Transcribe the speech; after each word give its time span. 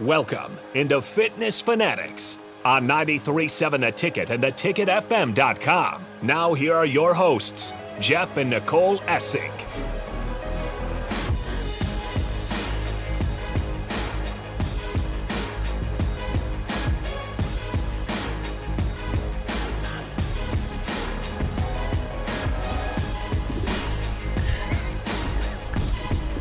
Welcome 0.00 0.56
into 0.72 1.02
Fitness 1.02 1.60
Fanatics 1.60 2.38
on 2.64 2.88
93.7 2.88 3.80
The 3.80 3.92
Ticket 3.92 4.30
and 4.30 4.42
theticketfm.com. 4.42 6.06
Now, 6.22 6.54
here 6.54 6.74
are 6.74 6.86
your 6.86 7.12
hosts, 7.12 7.74
Jeff 8.00 8.34
and 8.38 8.48
Nicole 8.48 8.96
Essig. 9.00 9.52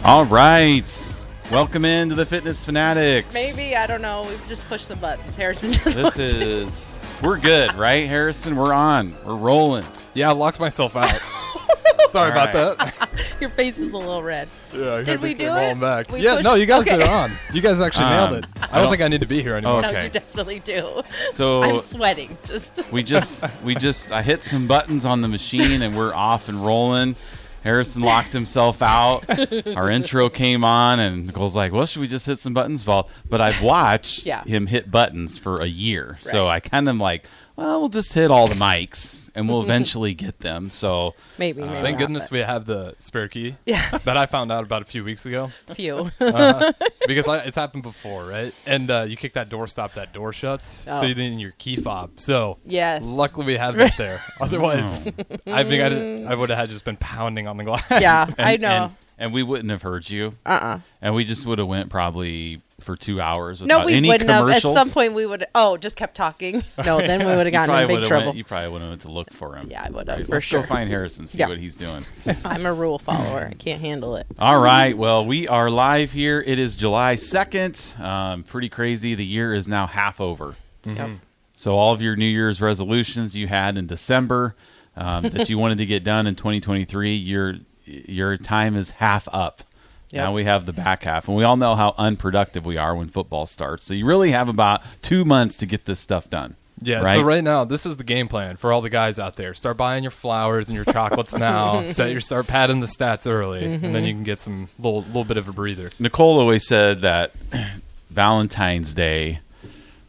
All 0.06 0.24
right. 0.24 1.09
Welcome 1.52 1.84
into 1.84 2.14
the 2.14 2.26
Fitness 2.28 2.64
Fanatics. 2.64 3.34
Maybe 3.34 3.76
I 3.76 3.88
don't 3.88 4.04
know. 4.04 4.24
We've 4.30 4.48
just 4.48 4.68
pushed 4.68 4.86
some 4.86 5.00
buttons. 5.00 5.36
Harrison 5.36 5.72
just. 5.74 5.96
This 5.96 6.18
is. 6.18 6.96
We're 7.24 7.40
good, 7.40 7.74
right, 7.74 8.08
Harrison? 8.08 8.56
We're 8.56 8.72
on. 8.74 9.16
We're 9.26 9.36
rolling. 9.36 9.84
Yeah, 10.14 10.30
I 10.30 10.34
locked 10.34 10.60
myself 10.60 10.96
out. 10.96 11.10
Sorry 12.10 12.32
All 12.32 12.38
about 12.38 12.54
that. 12.54 13.10
Your 13.42 13.50
face 13.50 13.78
is 13.80 13.92
a 13.94 13.98
little 13.98 14.22
red. 14.22 14.48
yeah, 14.74 14.96
I 14.96 15.04
Did 15.04 15.22
we 15.22 15.34
to 15.34 15.40
do 15.40 15.46
it? 15.46 15.50
rolling 15.60 15.80
Back. 15.80 16.12
We 16.12 16.20
yeah, 16.20 16.36
pushed- 16.36 16.44
no, 16.46 16.54
you 16.56 16.66
guys 16.68 16.82
okay. 16.82 16.92
did 16.98 17.02
it 17.02 17.10
on. 17.10 17.32
You 17.52 17.62
guys 17.62 17.82
actually 17.82 18.06
Um, 18.06 18.12
nailed 18.32 18.44
it. 18.44 18.50
I 18.56 18.64
I 18.64 18.66
don't 18.68 18.82
don't- 18.84 18.92
think 18.92 19.02
I 19.02 19.08
need 19.08 19.22
to 19.22 19.28
be 19.28 19.42
here 19.42 19.56
anymore. 19.56 19.80
Okay. 19.80 19.92
No, 19.94 20.02
you 20.04 20.10
definitely 20.10 20.60
do. 20.60 21.02
So 21.32 21.64
I'm 21.64 21.80
sweating. 21.80 22.38
Just 22.46 22.72
we 22.92 23.02
just 23.04 23.44
we 23.64 23.74
just 23.76 24.12
I 24.12 24.22
hit 24.22 24.44
some 24.44 24.68
buttons 24.68 25.04
on 25.04 25.22
the 25.22 25.28
machine 25.28 25.82
and 25.82 25.98
we're 25.98 26.14
off 26.14 26.48
and 26.48 26.64
rolling. 26.64 27.16
Harrison 27.64 28.02
locked 28.02 28.34
himself 28.34 28.82
out. 28.82 29.26
Our 29.78 29.90
intro 29.90 30.30
came 30.30 30.64
on 30.64 31.00
and 31.00 31.28
Nicole's 31.28 31.56
like, 31.56 31.72
"Well, 31.72 31.86
should 31.86 32.02
we 32.02 32.08
just 32.08 32.26
hit 32.26 32.40
some 32.40 32.54
buttons?" 32.54 32.86
Well, 32.86 33.10
but 33.30 33.42
I've 33.42 33.62
watched 33.62 34.26
Yeah. 34.26 34.44
him 34.44 34.68
hit 34.68 34.90
buttons 34.92 35.38
for 35.38 35.62
a 35.62 35.68
year, 35.68 36.18
so 36.22 36.48
I 36.48 36.60
kind 36.60 36.88
of 36.90 36.96
like, 36.98 37.26
well, 37.56 37.80
we'll 37.80 37.90
just 37.90 38.14
hit 38.14 38.32
all 38.32 38.48
the 38.48 38.56
mics 38.56 39.29
and 39.40 39.48
we'll 39.50 39.64
eventually 39.70 40.14
get 40.14 40.40
them. 40.40 40.70
So 40.70 41.16
maybe. 41.38 41.62
maybe 41.62 41.74
Thank 41.82 41.98
not, 41.98 42.00
goodness 42.00 42.26
but- 42.28 42.32
we 42.34 42.40
have 42.40 42.66
the 42.66 42.94
spare 43.00 43.28
key 43.28 43.56
Yeah, 43.66 43.98
that 44.04 44.18
I 44.18 44.26
found 44.26 44.52
out 44.52 44.64
about 44.64 44.82
a 44.82 44.86
few 44.86 45.04
weeks 45.04 45.26
ago 45.26 45.48
few. 45.74 46.12
uh, 46.20 46.74
because 47.08 47.28
I, 47.28 47.38
it's 47.40 47.56
happened 47.56 47.84
before, 47.84 48.26
right? 48.26 48.54
And 48.66 48.92
uh, 48.92 49.06
you 49.08 49.16
kick 49.16 49.34
that 49.34 49.50
door 49.50 49.68
stop, 49.68 49.94
that 49.94 50.14
door 50.14 50.34
shuts, 50.34 50.86
Oh. 50.88 51.00
so 51.00 51.06
you 51.06 51.14
then 51.14 51.40
your 51.40 51.52
key 51.58 51.76
fob. 51.78 52.20
So 52.20 52.58
yes. 52.66 53.02
luckily 53.04 53.46
we 53.48 53.56
have 53.58 53.76
that 53.78 53.96
there. 53.98 54.22
Otherwise, 54.42 55.08
I 55.48 55.64
think 55.64 55.82
I'd, 55.84 56.26
I 56.32 56.36
would 56.36 56.50
have 56.50 56.70
just 56.70 56.84
been 56.86 56.98
pounding 56.98 57.48
on 57.48 57.58
the 57.58 57.64
glass. 57.64 57.90
Yeah, 57.90 58.26
and, 58.38 58.48
I 58.48 58.56
know. 58.58 58.68
and, 58.86 58.94
and 59.18 59.34
we 59.34 59.44
wouldn't 59.44 59.70
have 59.72 59.82
heard 59.82 60.10
you, 60.10 60.34
uh 60.46 60.50
uh 60.50 60.80
and 61.02 61.16
we 61.16 61.24
just 61.26 61.46
would 61.46 61.60
have 61.60 61.68
went 61.68 61.90
probably 61.90 62.62
for 62.80 62.96
two 62.96 63.20
hours 63.22 63.62
No, 63.62 63.66
without 63.78 63.86
we 63.86 63.94
any 63.96 64.08
wouldn't 64.08 64.30
have. 64.30 64.50
At 64.50 64.62
some 64.62 64.90
point, 64.90 65.14
we 65.14 65.26
would. 65.26 65.46
Oh, 65.56 65.78
just 65.78 65.96
kept 65.96 66.16
talking. 66.16 66.64
No, 66.86 66.98
then 67.00 67.20
we 67.20 67.36
would 67.36 67.46
have 67.46 67.52
gotten 67.52 67.76
in 67.76 67.88
big 68.00 68.08
trouble. 68.08 68.28
Went, 68.28 68.38
you 68.38 68.44
probably 68.44 68.70
would 68.70 68.82
have 68.82 68.90
went 68.90 69.02
to 69.02 69.12
look 69.12 69.32
for 69.34 69.56
him. 69.56 69.70
Yeah, 69.70 69.84
I 69.86 69.90
would 69.90 70.08
have, 70.08 70.18
Right, 70.20 70.26
for 70.26 70.36
let's 70.36 70.46
sure. 70.46 70.62
go 70.62 70.68
find 70.68 70.90
Harrison, 70.90 71.28
see 71.28 71.38
Yeah. 71.40 71.48
what 71.50 71.58
he's 71.60 71.76
doing. 71.76 72.06
I'm 72.46 72.66
a 72.66 72.74
rule 72.74 72.98
follower. 73.00 73.48
I 73.52 73.54
can't 73.54 73.82
handle 73.82 74.16
it. 74.16 74.26
All 74.40 74.60
right. 74.62 74.98
Well, 74.98 75.26
we 75.26 75.48
are 75.48 75.70
live 75.70 76.12
here. 76.14 76.42
It 76.46 76.58
is 76.58 76.76
July 76.76 77.16
2nd. 77.16 78.00
Um, 78.00 78.44
pretty 78.44 78.70
crazy. 78.70 79.14
The 79.16 79.26
year 79.26 79.54
is 79.54 79.68
now 79.68 79.88
half 79.88 80.20
over. 80.22 80.56
Yep. 80.86 81.10
So, 81.56 81.76
all 81.76 81.94
of 81.94 82.02
your 82.02 82.16
New 82.16 82.26
Year's 82.26 82.62
resolutions 82.62 83.36
you 83.36 83.48
had 83.48 83.78
in 83.78 83.86
December 83.86 84.56
um, 84.96 85.24
that 85.30 85.50
you 85.50 85.58
wanted 85.60 85.78
to 85.80 85.86
get 85.86 86.04
done 86.06 86.26
in 86.28 86.36
2023, 86.36 87.16
your 87.16 87.56
your 87.86 88.38
time 88.38 88.76
is 88.78 88.92
half 88.92 89.28
up. 89.34 89.64
Yep. 90.12 90.24
Now 90.24 90.34
we 90.34 90.44
have 90.46 90.66
the 90.66 90.74
back 90.74 91.04
half, 91.04 91.28
and 91.28 91.38
we 91.38 91.44
all 91.44 91.56
know 91.58 91.76
how 91.76 91.94
unproductive 91.98 92.66
we 92.66 92.78
are 92.78 92.96
when 92.96 93.10
football 93.10 93.46
starts. 93.46 93.86
So 93.86 93.94
you 93.94 94.06
really 94.06 94.32
have 94.32 94.50
about 94.50 94.82
two 95.04 95.24
months 95.24 95.56
to 95.58 95.66
get 95.68 95.86
this 95.86 96.00
stuff 96.00 96.30
done. 96.30 96.56
Yeah, 96.82 97.02
right? 97.02 97.16
so 97.16 97.24
right 97.24 97.44
now, 97.44 97.66
this 97.66 97.86
is 97.86 97.98
the 97.98 98.06
game 98.06 98.28
plan 98.30 98.56
for 98.56 98.72
all 98.72 98.80
the 98.82 98.90
guys 98.90 99.20
out 99.20 99.36
there. 99.36 99.54
Start 99.54 99.76
buying 99.76 100.02
your 100.04 100.12
flowers 100.12 100.70
and 100.70 100.76
your 100.78 100.86
chocolates 100.86 101.36
now. 101.36 101.84
Set 101.84 102.10
your 102.12 102.22
start 102.22 102.48
padding 102.48 102.80
the 102.80 102.88
stats 102.88 103.30
early, 103.30 103.66
and 103.66 103.84
Mm-hmm. 103.84 103.94
then 103.94 104.04
you 104.06 104.14
can 104.14 104.24
get 104.24 104.40
some 104.40 104.70
little 104.80 105.02
little 105.04 105.26
bit 105.26 105.36
of 105.38 105.48
a 105.50 105.52
breather. 105.52 105.90
Nicole 106.00 106.40
always 106.40 106.66
said 106.66 107.00
that 107.00 107.34
Valentine's 108.10 108.94
Day 108.94 109.40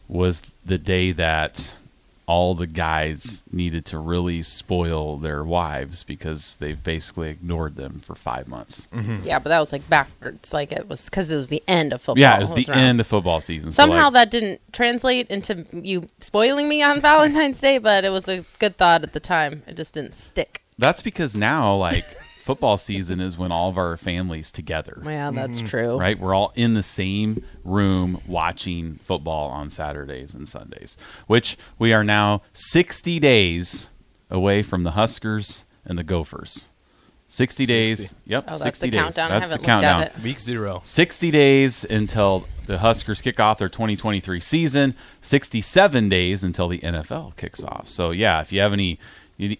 was 0.07 0.41
the 0.65 0.77
day 0.77 1.11
that 1.11 1.75
all 2.27 2.55
the 2.55 2.67
guys 2.67 3.43
needed 3.51 3.85
to 3.85 3.97
really 3.97 4.41
spoil 4.41 5.17
their 5.17 5.43
wives 5.43 6.03
because 6.03 6.55
they've 6.59 6.81
basically 6.81 7.29
ignored 7.29 7.75
them 7.75 7.99
for 7.99 8.15
five 8.15 8.47
months. 8.47 8.87
Mm-hmm. 8.93 9.23
Yeah, 9.25 9.39
but 9.39 9.49
that 9.49 9.59
was 9.59 9.71
like 9.73 9.87
backwards. 9.89 10.53
Like 10.53 10.71
it 10.71 10.87
was 10.87 11.05
because 11.09 11.29
it 11.29 11.35
was 11.35 11.49
the 11.49 11.61
end 11.67 11.91
of 11.93 12.01
football. 12.01 12.21
Yeah, 12.21 12.37
it 12.37 12.41
was 12.41 12.53
the 12.53 12.65
around. 12.71 12.79
end 12.79 12.99
of 13.01 13.07
football 13.07 13.41
season. 13.41 13.71
So, 13.71 13.83
Somehow 13.83 14.05
like, 14.05 14.13
that 14.13 14.31
didn't 14.31 14.61
translate 14.71 15.27
into 15.29 15.65
you 15.73 16.07
spoiling 16.19 16.69
me 16.69 16.81
on 16.81 17.01
Valentine's 17.11 17.59
Day, 17.59 17.77
but 17.79 18.05
it 18.05 18.09
was 18.09 18.29
a 18.29 18.45
good 18.59 18.77
thought 18.77 19.03
at 19.03 19.13
the 19.13 19.19
time. 19.19 19.63
It 19.67 19.75
just 19.75 19.93
didn't 19.93 20.13
stick. 20.15 20.61
that's 20.77 21.01
because 21.01 21.35
now, 21.35 21.75
like, 21.75 22.05
football 22.41 22.77
season 22.77 23.19
is 23.21 23.37
when 23.37 23.51
all 23.51 23.69
of 23.69 23.77
our 23.77 23.97
families 23.97 24.51
together. 24.51 25.01
Yeah, 25.05 25.31
that's 25.31 25.59
mm-hmm. 25.59 25.67
true. 25.67 25.99
right? 25.99 26.19
We're 26.19 26.33
all 26.33 26.51
in 26.55 26.73
the 26.73 26.83
same 26.83 27.43
room 27.63 28.21
watching 28.27 28.99
football 29.03 29.49
on 29.49 29.69
Saturdays 29.69 30.33
and 30.33 30.47
Sundays, 30.49 30.97
which 31.27 31.57
we 31.79 31.93
are 31.93 32.03
now 32.03 32.41
60 32.53 33.19
days 33.19 33.89
away 34.29 34.63
from 34.63 34.83
the 34.83 34.91
Huskers 34.91 35.65
and 35.85 35.97
the 35.97 36.03
Gophers. 36.03 36.67
60 37.27 37.65
days. 37.65 37.99
60. 37.99 38.15
Yep, 38.25 38.43
Oh, 38.45 38.51
that's 38.51 38.63
60 38.63 38.87
the 38.87 38.91
days. 38.91 39.01
countdown. 39.01 39.31
I 39.31 39.39
That's 39.39 39.51
the 39.53 39.57
haven't 39.57 39.67
looked 39.67 39.83
at 39.83 39.91
countdown. 39.91 40.01
it. 40.19 40.23
Week 40.23 40.39
zero. 40.39 40.81
60 40.83 41.31
days 41.31 41.85
until 41.85 42.45
the 42.65 42.79
Huskers 42.79 43.21
kick 43.21 43.39
off 43.39 43.57
their 43.57 43.69
2023 43.69 44.41
season, 44.41 44.95
67 45.21 46.09
days 46.09 46.43
until 46.43 46.67
the 46.67 46.79
NFL 46.79 47.37
kicks 47.37 47.63
off. 47.63 47.87
So, 47.87 48.11
yeah, 48.11 48.41
if 48.41 48.51
you 48.51 48.59
have 48.59 48.73
any 48.73 48.99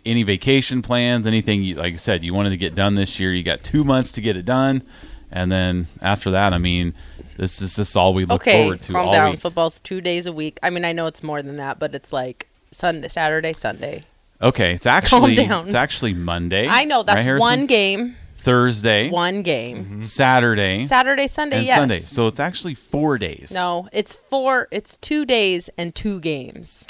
any 0.06 0.24
vacation 0.24 0.82
plans, 0.82 1.26
anything 1.26 1.64
you, 1.64 1.76
like 1.76 1.94
I 1.94 1.98
said, 1.98 2.24
you 2.24 2.34
wanted 2.34 2.52
to 2.52 2.58
get 2.58 2.76
done 2.76 2.96
this 2.96 3.20
year, 3.20 3.34
you 3.34 3.44
got 3.44 3.64
2 3.64 3.84
months 3.84 4.12
to 4.14 4.22
get 4.22 4.38
it 4.38 4.46
done. 4.46 4.84
And 5.32 5.52
then 5.52 5.88
after 6.02 6.32
that, 6.32 6.54
I 6.54 6.58
mean, 6.58 6.94
this 7.38 7.62
is 7.62 7.76
just 7.78 7.96
all 7.96 8.14
we 8.14 8.26
look 8.26 8.42
Okay, 8.42 8.64
forward 8.64 8.82
to 8.84 8.92
calm 8.94 9.08
all 9.08 9.12
down. 9.14 9.32
week. 9.32 9.40
Football's 9.40 9.80
two 9.80 10.02
days 10.02 10.26
a 10.26 10.34
week. 10.34 10.60
I 10.62 10.70
mean, 10.70 10.84
I 10.86 10.92
know 10.92 11.08
it's 11.08 11.24
more 11.24 11.42
than 11.42 11.56
that, 11.56 11.80
but 11.80 11.96
it's 11.96 12.12
like 12.12 12.48
Sunday, 12.72 13.08
Saturday, 13.08 13.54
Sunday. 13.54 14.04
Okay, 14.42 14.74
it's 14.74 14.86
actually 14.98 15.36
down. 15.36 15.68
it's 15.68 15.76
actually 15.76 16.14
Monday. 16.14 16.68
I 16.68 16.84
know 16.84 17.04
that's 17.04 17.24
Harrison? 17.24 17.40
one 17.40 17.66
game, 17.66 18.16
Thursday, 18.38 19.10
one 19.10 19.42
game. 19.44 19.78
Mm-hmm. 19.86 20.02
Saturday, 20.02 20.86
Saturday, 20.88 21.28
Sunday, 21.28 21.58
and 21.60 21.66
yes. 21.68 21.78
Sunday. 21.78 22.02
So 22.02 22.28
it's 22.28 22.40
actually 22.40 22.76
4 22.76 23.18
days. 23.18 23.52
No, 23.54 23.88
it's 23.94 24.16
four. 24.18 24.68
It's 24.72 24.98
two 24.98 25.26
days 25.26 25.70
and 25.78 25.96
two 25.96 26.20
games. 26.20 26.86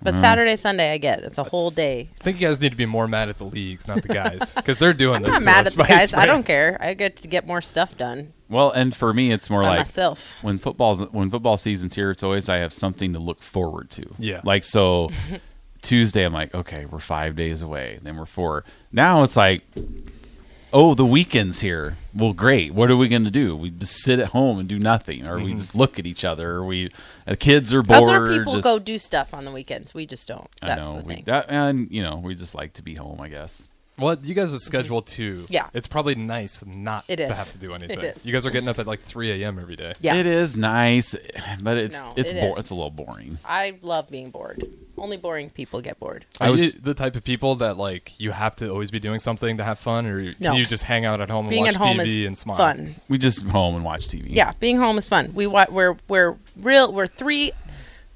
But 0.00 0.14
Mm. 0.14 0.20
Saturday, 0.20 0.56
Sunday, 0.56 0.92
I 0.92 0.98
get 0.98 1.20
it's 1.20 1.38
a 1.38 1.44
whole 1.44 1.70
day. 1.72 2.08
I 2.20 2.24
think 2.24 2.40
you 2.40 2.46
guys 2.46 2.60
need 2.60 2.70
to 2.70 2.76
be 2.76 2.86
more 2.86 3.08
mad 3.08 3.28
at 3.28 3.38
the 3.38 3.44
leagues, 3.44 3.88
not 3.88 4.02
the 4.02 4.08
guys, 4.08 4.54
because 4.54 4.78
they're 4.78 4.92
doing 4.94 5.16
I'm 5.16 5.22
this. 5.22 5.32
not 5.32 5.38
to 5.40 5.44
mad 5.44 5.66
at 5.66 5.72
the 5.72 5.78
by 5.78 5.88
guys. 5.88 6.12
I 6.14 6.24
don't 6.26 6.44
care. 6.44 6.76
I 6.80 6.94
get 6.94 7.16
to 7.16 7.28
get 7.28 7.46
more 7.46 7.60
stuff 7.60 7.96
done 7.96 8.32
Well, 8.48 8.70
and 8.70 8.94
for 8.94 9.12
me 9.12 9.32
it's 9.32 9.50
more 9.50 9.62
by 9.62 9.68
like 9.70 9.78
myself. 9.80 10.34
when 10.42 10.58
football's 10.58 11.02
when 11.10 11.30
football 11.30 11.56
season's 11.56 11.94
here, 11.96 12.10
it's 12.12 12.22
always 12.22 12.48
I 12.48 12.58
have 12.58 12.72
something 12.72 13.12
to 13.14 13.18
look 13.18 13.42
forward 13.42 13.90
to. 13.90 14.04
Yeah. 14.18 14.40
Like 14.44 14.62
so 14.64 15.10
Tuesday 15.82 16.24
I'm 16.24 16.32
like, 16.32 16.54
okay, 16.54 16.84
we're 16.86 16.98
five 17.00 17.34
days 17.36 17.62
away. 17.62 17.98
Then 18.02 18.16
we're 18.16 18.26
four. 18.26 18.64
Now 18.92 19.22
it's 19.24 19.36
like 19.36 19.62
Oh, 20.72 20.94
the 20.94 21.04
weekend's 21.04 21.60
here. 21.60 21.96
Well, 22.14 22.32
great. 22.34 22.74
What 22.74 22.90
are 22.90 22.96
we 22.96 23.08
going 23.08 23.24
to 23.24 23.30
do? 23.30 23.56
We 23.56 23.70
just 23.70 24.02
sit 24.02 24.18
at 24.18 24.28
home 24.28 24.58
and 24.58 24.68
do 24.68 24.78
nothing, 24.78 25.26
or 25.26 25.36
we 25.36 25.50
mm-hmm. 25.50 25.58
just 25.58 25.74
look 25.74 25.98
at 25.98 26.06
each 26.06 26.24
other, 26.24 26.56
or 26.56 26.64
we 26.64 26.90
the 27.26 27.36
kids 27.36 27.72
are 27.72 27.82
bored. 27.82 28.10
Other 28.10 28.36
people 28.36 28.54
just- 28.54 28.64
go 28.64 28.78
do 28.78 28.98
stuff 28.98 29.32
on 29.32 29.44
the 29.44 29.52
weekends. 29.52 29.94
We 29.94 30.06
just 30.06 30.28
don't. 30.28 30.48
I 30.60 30.74
know. 30.76 30.98
the 30.98 31.04
We, 31.04 31.14
thing. 31.16 31.24
that, 31.26 31.46
and 31.48 31.90
you 31.90 32.02
know, 32.02 32.16
we 32.16 32.34
just 32.34 32.54
like 32.54 32.74
to 32.74 32.82
be 32.82 32.94
home. 32.94 33.20
I 33.20 33.28
guess. 33.28 33.66
Well, 33.98 34.16
you 34.22 34.34
guys 34.34 34.52
are 34.52 34.56
mm-hmm. 34.56 34.60
scheduled 34.60 35.06
too. 35.06 35.46
Yeah. 35.48 35.68
It's 35.74 35.86
probably 35.88 36.14
nice 36.14 36.64
not 36.64 37.04
It 37.08 37.16
to 37.16 37.24
is. 37.24 37.30
have 37.30 37.52
to 37.52 37.58
do 37.58 37.74
anything. 37.74 37.98
is. 37.98 38.24
You 38.24 38.32
guys 38.32 38.46
are 38.46 38.50
getting 38.50 38.68
up 38.68 38.78
at 38.78 38.86
like 38.86 39.00
3 39.00 39.42
a.m. 39.42 39.58
every 39.58 39.76
day. 39.76 39.94
yeah, 40.00 40.14
It 40.14 40.26
is 40.26 40.56
nice, 40.56 41.14
but 41.62 41.76
it's 41.76 42.00
No, 42.00 42.12
it's 42.16 42.30
it 42.32 42.40
bo- 42.40 42.52
is. 42.52 42.58
it's 42.58 42.70
a 42.70 42.74
little 42.74 42.90
boring. 42.90 43.38
I 43.44 43.78
love 43.82 44.08
being 44.08 44.30
bored. 44.30 44.64
Only 44.96 45.16
boring 45.16 45.50
people 45.50 45.80
get 45.80 45.98
bored. 46.00 46.24
I 46.40 46.50
was- 46.50 46.60
you 46.60 46.70
the 46.72 46.94
type 46.94 47.14
of 47.16 47.24
people 47.24 47.54
that 47.56 47.76
like 47.76 48.12
you 48.18 48.30
have 48.32 48.56
to 48.56 48.70
always 48.70 48.90
be 48.90 48.98
doing 49.00 49.20
something 49.20 49.56
to 49.58 49.64
have 49.64 49.78
fun, 49.78 50.06
or 50.06 50.22
No. 50.40 50.50
can 50.50 50.54
you 50.54 50.64
just 50.64 50.84
hang 50.84 51.04
out 51.04 51.20
at 51.20 51.30
home 51.30 51.46
and 51.46 51.50
Being 51.50 51.64
watch 51.64 51.74
at 51.76 51.80
home 51.80 51.98
TV 51.98 52.20
is 52.22 52.26
and 52.26 52.36
smile? 52.38 52.56
fun. 52.58 52.94
We 53.08 53.18
just 53.18 53.44
home 53.46 53.76
and 53.76 53.84
watch 53.84 54.08
TV. 54.08 54.28
Yeah, 54.34 54.52
being 54.58 54.76
home 54.78 54.98
is 54.98 55.08
fun. 55.08 55.32
We 55.34 55.46
wa- 55.46 55.66
we're 55.70 55.96
we're 56.08 56.36
real. 56.56 56.92
We're 56.92 57.06
three. 57.06 57.52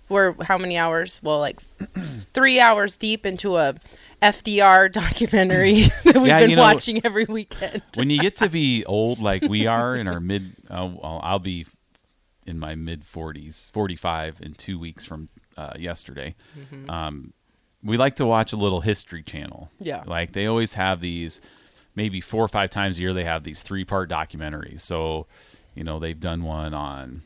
We're 0.08 0.34
how 0.44 0.58
many 0.58 0.76
hours? 0.76 1.20
Well, 1.22 1.38
like 1.38 1.60
three 2.34 2.60
hours 2.60 2.96
deep 2.96 3.24
into 3.24 3.56
a 3.56 3.74
FDR 4.22 4.90
documentary 4.92 5.82
that 6.04 6.14
we've 6.16 6.26
Yeah, 6.26 6.40
been 6.40 6.50
you 6.50 6.56
know- 6.56 6.62
watching 6.62 7.00
every 7.04 7.24
weekend. 7.24 7.82
when 7.96 8.08
you 8.10 8.18
get 8.18 8.36
to 8.36 8.48
be 8.48 8.84
old 8.86 9.18
like 9.20 9.42
we 9.42 9.66
are 9.66 9.96
in 9.96 10.06
our 10.08 10.20
mid 10.20 10.54
uh, 10.70 10.88
well, 10.94 11.20
i'll 11.22 11.38
be 11.38 11.66
in 12.46 12.58
my 12.58 12.74
mid 12.74 13.04
40s 13.04 13.70
45 13.72 14.36
in 14.40 14.54
two 14.54 14.78
weeks 14.78 15.04
from 15.04 15.28
uh, 15.56 15.72
yesterday 15.78 16.34
um, 16.88 17.32
we 17.82 17.96
like 17.96 18.16
to 18.16 18.26
watch 18.26 18.52
a 18.52 18.56
little 18.56 18.80
history 18.80 19.22
channel 19.22 19.70
Yeah. 19.80 20.02
like 20.06 20.32
they 20.32 20.46
always 20.46 20.74
have 20.74 21.00
these 21.00 21.40
maybe 21.94 22.20
four 22.20 22.44
or 22.44 22.48
five 22.48 22.70
times 22.70 22.98
a 22.98 23.02
year 23.02 23.12
they 23.12 23.24
have 23.24 23.44
these 23.44 23.60
three 23.62 23.84
part 23.84 24.08
documentaries 24.08 24.80
so 24.80 25.26
you 25.74 25.84
know 25.84 25.98
they've 25.98 26.18
done 26.20 26.42
one 26.44 26.72
on 26.74 27.22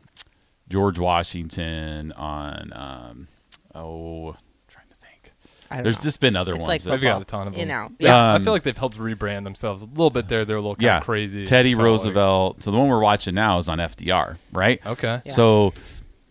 George 0.69 0.99
Washington, 0.99 2.11
on 2.11 2.73
um, 2.73 3.29
oh, 3.73 4.31
I'm 4.31 4.37
trying 4.67 4.89
to 4.89 4.97
think. 4.97 5.31
I 5.71 5.77
don't 5.77 5.85
There's 5.85 5.97
know. 5.99 6.03
just 6.03 6.21
been 6.21 6.37
other 6.37 6.53
It's 6.53 6.59
ones. 6.61 6.69
like 6.69 6.83
that- 6.83 6.91
They've 6.91 7.01
got 7.01 7.23
a 7.23 7.25
ton 7.25 7.47
of 7.49 7.53
them. 7.55 7.63
in 7.63 7.71
out. 7.71 7.93
Yeah, 7.99 8.09
Yeah. 8.09 8.17
I 8.33 8.35
Um, 8.37 8.45
feel 8.45 8.53
like 8.53 8.63
they've 8.63 8.77
helped 8.77 8.99
rebrand 8.99 9.45
themselves 9.45 9.83
a 9.83 9.87
little 9.87 10.11
bit 10.11 10.29
there. 10.29 10.45
They're 10.45 10.57
a 10.57 10.61
little 10.61 10.75
kind 10.77 10.83
yeah, 10.85 10.99
of 10.99 11.05
crazy. 11.05 11.45
Teddy 11.45 11.71
Kinda 11.71 11.83
like- 11.83 11.87
Roosevelt. 11.91 12.63
So 12.63 12.71
the 12.71 12.79
one 12.79 12.89
we're 12.89 13.01
watching 13.01 13.35
now 13.35 13.59
is 13.59 13.69
on 13.69 13.79
FDR, 13.81 14.37
right? 14.53 14.81
Okay. 14.87 15.21
Yeah. 15.25 15.33
So 15.33 15.73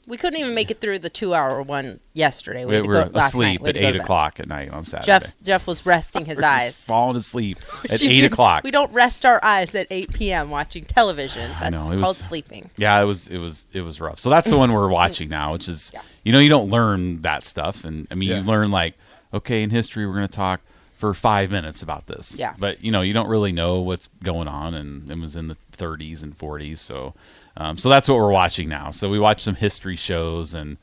we 0.08 0.18
couldn't 0.18 0.40
even 0.40 0.54
make 0.54 0.70
it 0.70 0.80
through 0.80 1.00
the 1.00 1.10
two-hour 1.10 1.64
one 1.64 2.00
yesterday. 2.14 2.64
We, 2.64 2.70
we 2.70 2.76
had 2.76 2.82
to 2.84 2.88
were 2.88 2.94
go, 2.94 3.00
last 3.00 3.14
night. 3.14 3.26
asleep 3.56 3.62
We 3.62 3.68
had 3.70 3.76
at 3.76 3.80
to 3.80 3.82
go 3.82 3.88
eight 3.88 3.92
to 3.94 3.98
bed. 3.98 4.04
o'clock 4.04 4.40
at 4.40 4.48
night 4.48 4.70
on 4.70 4.84
Saturday. 4.84 5.06
Jeff 5.08 5.42
Jeff 5.42 5.66
was 5.66 5.84
resting 5.84 6.26
his 6.26 6.36
We're 6.38 6.42
just 6.44 6.54
eyes. 6.56 6.76
falling 6.76 7.18
asleep 7.18 7.58
at 7.90 8.04
You 8.04 8.12
eight 8.12 8.20
do- 8.20 8.26
o'clock. 8.28 8.64
We 8.64 8.70
don't 8.70 8.94
rest 8.94 9.26
our 9.26 9.44
eyes 9.44 9.74
at 9.74 9.88
8 9.90 10.14
p.m. 10.14 10.52
watching 10.52 10.86
television. 10.86 11.50
That's 11.60 11.72
know, 11.74 11.86
it 11.88 12.00
called 12.00 12.02
was- 12.02 12.18
sleeping. 12.18 12.70
Yeah, 12.78 13.02
it 13.02 13.06
was 13.06 13.28
it 13.28 13.40
was 13.40 13.66
it 13.74 13.82
was 13.82 14.00
rough. 14.00 14.20
So 14.20 14.30
that's 14.30 14.48
the 14.50 14.58
one 14.60 14.72
we're 14.74 14.90
watching 14.90 15.28
now, 15.28 15.54
which 15.54 15.68
is 15.68 15.90
Yeah. 15.94 16.02
you 16.24 16.32
know 16.32 16.40
you 16.40 16.50
don't 16.50 16.70
learn 16.70 17.24
that 17.24 17.44
stuff, 17.44 17.84
and 17.84 18.08
I 18.12 18.14
mean 18.16 18.30
Yeah. 18.30 18.38
you 18.38 18.44
learn 18.44 18.70
like 18.70 18.94
okay 19.36 19.62
in 19.64 19.70
history 19.70 20.06
we're 20.08 20.14
going 20.16 20.28
to 20.28 20.34
talk 20.36 20.62
for 20.98 21.14
five 21.14 21.52
minutes 21.52 21.82
about 21.82 22.08
this. 22.08 22.36
Yeah. 22.40 22.54
but 22.58 22.84
you 22.84 22.92
know 22.92 23.02
you 23.02 23.14
don't 23.14 23.28
really 23.28 23.52
know 23.52 23.82
what's 23.82 24.08
going 24.24 24.48
on, 24.48 24.74
and 24.74 25.12
it 25.12 25.20
was 25.20 25.36
in 25.36 25.48
the 25.50 25.58
30s 25.78 26.24
and 26.24 26.38
40s, 26.38 26.78
so 26.80 27.14
um, 27.58 27.78
so 27.78 27.90
that's 27.90 28.08
what 28.10 28.18
we're 28.18 28.32
watching 28.32 28.70
now. 28.70 28.92
So 28.92 29.10
we 29.10 29.20
watch 29.20 29.42
some 29.42 29.56
history 29.56 29.96
shows, 29.98 30.54
and 30.54 30.78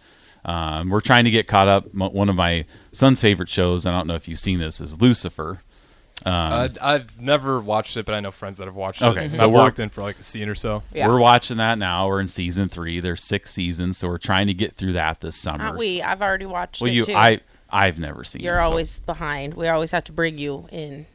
um, 0.45 0.91
we're 0.91 1.01
trying 1.01 1.25
to 1.25 1.31
get 1.31 1.49
caught 1.49 1.69
up. 1.69 1.95
One 1.95 2.29
of 2.29 2.35
my 2.37 2.65
son's 2.93 3.21
favorite 3.21 3.49
shows, 3.49 3.87
I 3.87 3.91
don't 3.91 4.07
know 4.07 4.15
if 4.15 4.27
you've 4.29 4.39
seen 4.39 4.59
this, 4.59 4.81
is 4.81 5.01
Lucifer. 5.01 5.63
Uh, 6.25 6.69
I've 6.81 7.21
never 7.21 7.61
watched 7.61 7.97
it, 7.97 8.05
but 8.07 8.15
I 8.15 8.21
know 8.21 8.31
friends 8.31 8.59
that 8.59 8.67
have 8.67 8.77
watched 8.77 9.03
Okay, 9.03 9.23
it. 9.23 9.27
Okay, 9.27 9.37
So 9.37 9.45
I've 9.47 9.51
we're- 9.53 9.63
walked 9.65 9.81
in 9.81 9.89
for 9.89 10.03
like 10.03 10.21
a 10.21 10.23
scene 10.23 10.49
or 10.49 10.55
so. 10.55 10.83
Yeah. 10.95 11.09
We're 11.09 11.19
watching 11.19 11.57
that 11.57 11.79
now. 11.79 12.07
We're 12.07 12.21
in 12.21 12.29
season 12.29 12.69
three. 12.69 13.01
There's 13.01 13.23
six 13.25 13.51
seasons, 13.53 13.99
so 13.99 14.09
we're 14.09 14.19
trying 14.19 14.47
to 14.47 14.55
get 14.55 14.77
through 14.77 14.93
that 14.93 15.21
this 15.21 15.35
summer. 15.37 15.65
Not 15.65 15.79
we. 15.79 16.01
I've 16.01 16.23
already 16.23 16.47
watched 16.47 16.81
Well, 16.81 16.91
it 16.91 16.95
you, 16.95 17.05
too. 17.05 17.15
I, 17.15 17.41
I've 17.73 17.99
never 17.99 18.23
seen. 18.25 18.43
You're 18.43 18.61
so- 18.61 18.67
always 18.67 19.01
behind. 19.01 19.55
We 19.55 19.69
always 19.69 19.91
have 19.93 20.05
to 20.05 20.13
bring 20.13 20.37
you 20.39 20.69
in, 20.71 21.07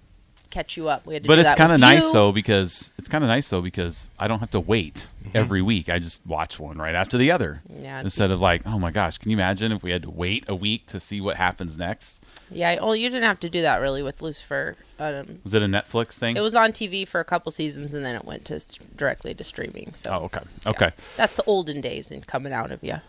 catch 0.50 0.76
you 0.76 0.90
up. 0.90 1.06
We 1.06 1.14
had 1.14 1.24
to 1.24 1.28
But 1.28 1.36
do 1.36 1.42
it's 1.42 1.54
kind 1.54 1.72
of 1.72 1.80
nice 1.80 2.04
you. 2.06 2.14
though 2.14 2.32
because 2.32 2.92
it's 2.98 3.08
kind 3.10 3.24
of 3.24 3.28
nice 3.28 3.48
though 3.50 3.62
because 3.62 4.08
I 4.18 4.28
don't 4.28 4.40
have 4.40 4.52
to 4.52 4.60
wait 4.60 5.08
Mm-hmm. 5.28 5.38
every 5.38 5.62
week. 5.62 5.90
I 5.90 6.00
just 6.00 6.26
watch 6.26 6.58
one 6.58 6.78
right 6.78 6.96
after 6.96 7.18
the 7.18 7.32
other. 7.32 7.62
Yeah, 7.82 8.00
Instead 8.00 8.32
of 8.32 8.40
like, 8.40 8.66
oh 8.66 8.80
my 8.80 8.92
gosh, 8.92 9.18
can 9.18 9.30
you 9.30 9.36
imagine 9.36 9.74
if 9.74 9.84
we 9.84 9.92
had 9.92 10.04
to 10.04 10.10
wait 10.10 10.46
a 10.48 10.56
week 10.56 10.86
to 10.88 11.02
see 11.02 11.20
what 11.20 11.36
happens 11.36 11.78
next? 11.78 12.22
Yeah. 12.50 12.76
Well, 12.82 12.96
you 12.96 13.10
didn't 13.10 13.26
have 13.26 13.42
to 13.42 13.50
do 13.50 13.62
that 13.64 13.82
really 13.82 14.02
with 14.02 14.22
Lucifer. 14.22 14.78
Um, 14.98 15.40
Was 15.44 15.54
it 15.54 15.62
a 15.62 15.66
Netflix 15.66 16.14
thing? 16.14 16.38
it 16.38 16.40
was 16.40 16.56
on 16.56 16.72
TV 16.72 17.06
for 17.06 17.20
a 17.20 17.26
couple 17.26 17.52
seasons, 17.52 17.94
and 17.94 18.06
then 18.06 18.16
it 18.16 18.24
went 18.24 18.46
to 18.46 18.56
s- 18.56 18.80
directly 18.96 19.34
to 19.34 19.44
streaming. 19.44 19.94
So 19.98 20.12
Oh, 20.12 20.26
okay. 20.28 20.40
yeah. 20.64 20.70
Okay. 20.72 20.92
that's 21.18 21.36
the 21.36 21.44
olden 21.46 21.82
days 21.82 22.10
and 22.10 22.26
coming 22.26 22.54
out 22.54 22.72
of 22.72 22.82
you. 22.82 23.02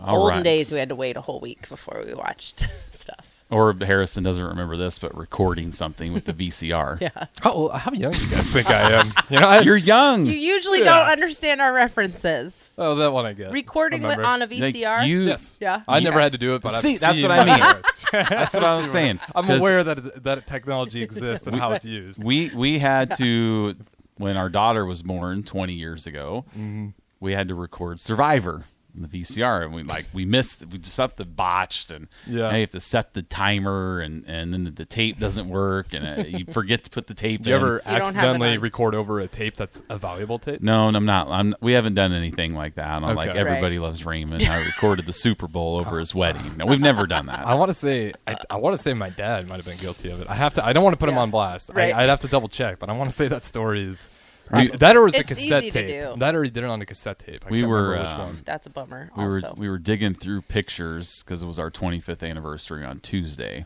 All 0.00 0.22
olden 0.22 0.36
right. 0.38 0.44
days, 0.44 0.70
we 0.72 0.78
had 0.78 0.88
to 0.90 0.94
wait 0.94 1.16
a 1.16 1.20
whole 1.20 1.40
week 1.40 1.68
before 1.68 2.02
we 2.06 2.14
watched 2.14 2.66
stuff. 2.92 3.26
Or 3.50 3.72
Harrison 3.74 4.24
doesn't 4.24 4.42
remember 4.42 4.76
this, 4.76 4.98
but 4.98 5.16
recording 5.16 5.70
something 5.70 6.12
with 6.12 6.24
the 6.24 6.32
VCR. 6.48 7.00
Yeah. 7.00 7.26
Oh, 7.44 7.68
how 7.68 7.92
young 7.92 8.10
do 8.12 8.24
you 8.24 8.30
guys 8.30 8.48
think 8.50 8.68
I 8.70 8.90
am? 9.00 9.12
You 9.28 9.38
know, 9.38 9.46
I, 9.46 9.60
You're 9.60 9.76
young. 9.76 10.26
You 10.26 10.32
usually 10.32 10.78
Yeah. 10.80 10.86
don't 10.86 11.08
understand 11.12 11.60
our 11.60 11.72
references. 11.72 12.72
oh, 12.78 12.94
that 12.96 13.12
one 13.12 13.26
I 13.26 13.32
get. 13.34 13.52
Recording 13.52 14.02
with, 14.02 14.12
Remember. 14.18 14.26
on 14.28 14.42
a 14.42 14.46
Like, 14.46 14.74
VCR. 14.74 15.06
you, 15.06 15.20
Yes. 15.26 15.58
Yeah. 15.60 15.82
I 15.86 16.00
never 16.00 16.18
Yeah. 16.18 16.22
had 16.24 16.32
to 16.32 16.38
do 16.38 16.54
it, 16.54 16.62
but 16.62 16.74
I've 16.74 16.80
See, 16.80 16.96
that's 16.96 17.18
seen 17.20 17.28
what 17.28 17.38
I 17.38 17.44
mean. 17.44 17.62
it. 17.62 18.26
That's 18.30 18.54
what 18.54 18.64
I 18.64 18.76
was 18.76 18.90
saying. 18.90 19.20
I'm 19.34 19.44
'Cause 19.46 19.60
aware 19.60 19.84
that 19.84 20.24
that 20.24 20.46
technology 20.46 21.02
exists 21.02 21.46
and 21.46 21.56
how 21.56 21.72
it's 21.72 21.84
used. 21.84 22.24
We 22.24 22.50
we 22.54 22.78
had 22.78 23.14
to 23.18 23.76
when 24.16 24.36
our 24.36 24.48
daughter 24.48 24.84
was 24.86 25.02
born 25.02 25.42
20 25.42 25.74
years 25.74 26.06
ago. 26.06 26.44
Mm-hmm. 26.50 26.88
We 27.20 27.32
had 27.32 27.48
to 27.48 27.54
record 27.54 28.00
Survivor 28.00 28.56
in 28.56 28.64
the 29.02 29.08
VCR, 29.08 29.64
and 29.64 29.74
we 29.74 29.82
like 29.82 30.06
we 30.12 30.24
missed 30.24 30.64
we 30.70 30.78
just 30.78 30.94
something 30.94 31.28
botched, 31.30 31.90
and 31.90 32.08
Yeah. 32.26 32.48
now 32.50 32.54
you 32.54 32.60
have 32.60 32.70
to 32.70 32.80
set 32.80 33.14
the 33.14 33.22
timer, 33.22 34.00
and 34.00 34.24
and 34.26 34.52
then 34.52 34.64
the, 34.64 34.70
the 34.70 34.84
tape 34.84 35.18
doesn't 35.18 35.48
work, 35.48 35.92
and 35.92 36.06
uh, 36.06 36.22
you 36.26 36.44
forget 36.52 36.84
to 36.84 36.90
put 36.90 37.06
the 37.06 37.14
tape. 37.14 37.46
you 37.46 37.54
in. 37.54 37.60
ever 37.60 37.78
don't 37.78 37.86
have 37.86 37.94
it 37.96 38.00
accidentally 38.06 38.58
record 38.58 38.94
over 38.94 39.20
a 39.20 39.26
tape 39.26 39.56
that's 39.56 39.82
a 39.88 39.98
valuable 39.98 40.38
tape? 40.38 40.60
No, 40.62 40.88
and 40.88 40.96
I'm 40.96 41.06
not. 41.06 41.28
I'm. 41.28 41.54
We 41.60 41.72
haven't 41.72 41.94
done 41.94 42.12
anything 42.12 42.54
like 42.54 42.76
that. 42.76 43.02
On 43.02 43.14
like 43.14 43.30
Okay. 43.30 43.38
everybody 43.38 43.78
loves 43.78 44.04
Raymond. 44.06 44.42
I 44.44 44.64
recorded 44.64 45.06
the 45.06 45.12
Super 45.12 45.48
Bowl 45.48 45.76
over 45.76 45.98
his 45.98 46.14
wedding. 46.14 46.56
No, 46.56 46.66
we've 46.66 46.80
never 46.80 47.06
done 47.06 47.26
that. 47.26 47.46
I 47.46 47.54
want 47.54 47.70
to 47.70 47.74
say 47.74 48.12
I, 48.26 48.36
I 48.50 48.56
want 48.56 48.76
to 48.76 48.82
say 48.82 48.94
my 48.94 49.10
dad 49.10 49.48
might 49.48 49.56
have 49.56 49.64
been 49.64 49.78
guilty 49.78 50.10
of 50.10 50.20
it. 50.20 50.28
I 50.30 50.34
have 50.34 50.54
to. 50.54 50.64
I 50.64 50.72
don't 50.72 50.84
want 50.84 50.94
to 50.94 50.98
put 50.98 51.08
him 51.08 51.18
on 51.18 51.30
blast. 51.30 51.70
Right. 51.74 51.92
I, 51.92 52.02
I'd 52.04 52.08
have 52.08 52.20
to 52.20 52.28
double 52.28 52.48
check, 52.48 52.78
but 52.78 52.88
I 52.90 52.92
want 52.92 53.10
to 53.10 53.16
say 53.16 53.28
that 53.28 53.44
story 53.44 53.82
is 53.84 54.08
We- 54.52 54.68
that 54.68 54.96
or 54.96 55.02
was 55.04 55.14
a 55.14 55.20
It's 55.20 55.28
cassette 55.28 55.62
easy 55.64 55.70
to 55.72 55.86
tape. 55.86 56.12
do. 56.14 56.18
That 56.18 56.34
or 56.34 56.44
he 56.44 56.50
did 56.50 56.64
it 56.64 56.70
on 56.70 56.80
a 56.82 56.86
cassette 56.86 57.18
tape. 57.18 57.44
I 57.46 57.50
We 57.50 57.60
can't 57.60 57.70
were, 57.70 57.90
remember 57.90 58.02
which 58.10 58.18
uh, 58.20 58.24
one. 58.24 58.38
That's 58.44 58.66
a 58.66 58.70
bummer. 58.70 59.10
we 59.16 59.24
were 59.24 59.34
also. 59.36 59.54
we 59.56 59.68
were 59.68 59.78
digging 59.78 60.14
through 60.14 60.42
pictures 60.42 61.22
because 61.22 61.42
it 61.42 61.46
was 61.46 61.58
our 61.58 61.70
25th 61.70 62.22
anniversary 62.28 62.84
on 62.84 63.00
Tuesday, 63.00 63.64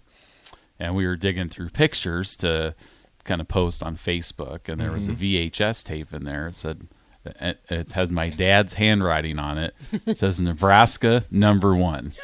and 0.78 0.94
we 0.94 1.06
were 1.06 1.16
digging 1.16 1.48
through 1.48 1.70
pictures 1.70 2.36
to 2.36 2.75
kind 3.25 3.40
of 3.40 3.48
post 3.48 3.82
on 3.82 3.96
Facebook, 3.96 4.69
and 4.69 4.80
there 4.80 4.92
was 4.92 5.08
a 5.08 5.12
Mm-hmm. 5.12 5.48
VHS 5.50 5.84
tape 5.84 6.14
in 6.14 6.25
there. 6.25 6.46
It 6.48 6.54
said 6.54 6.86
it, 7.26 7.60
it 7.69 7.92
has 7.92 8.10
my 8.10 8.30
dad's 8.30 8.75
handwriting 8.75 9.38
on 9.38 9.58
it. 9.58 9.75
It 10.06 10.16
says 10.16 10.40
Nebraska 10.40 11.25
number 11.30 11.75
one. 11.75 12.12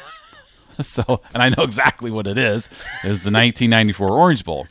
So, 0.81 1.21
and 1.33 1.41
I 1.41 1.47
know 1.47 1.63
exactly 1.63 2.11
what 2.11 2.27
it 2.27 2.37
is. 2.37 2.67
It 3.01 3.07
was 3.07 3.23
the 3.23 3.31
1994 3.31 4.09
Orange 4.09 4.43
Bowl. 4.43 4.67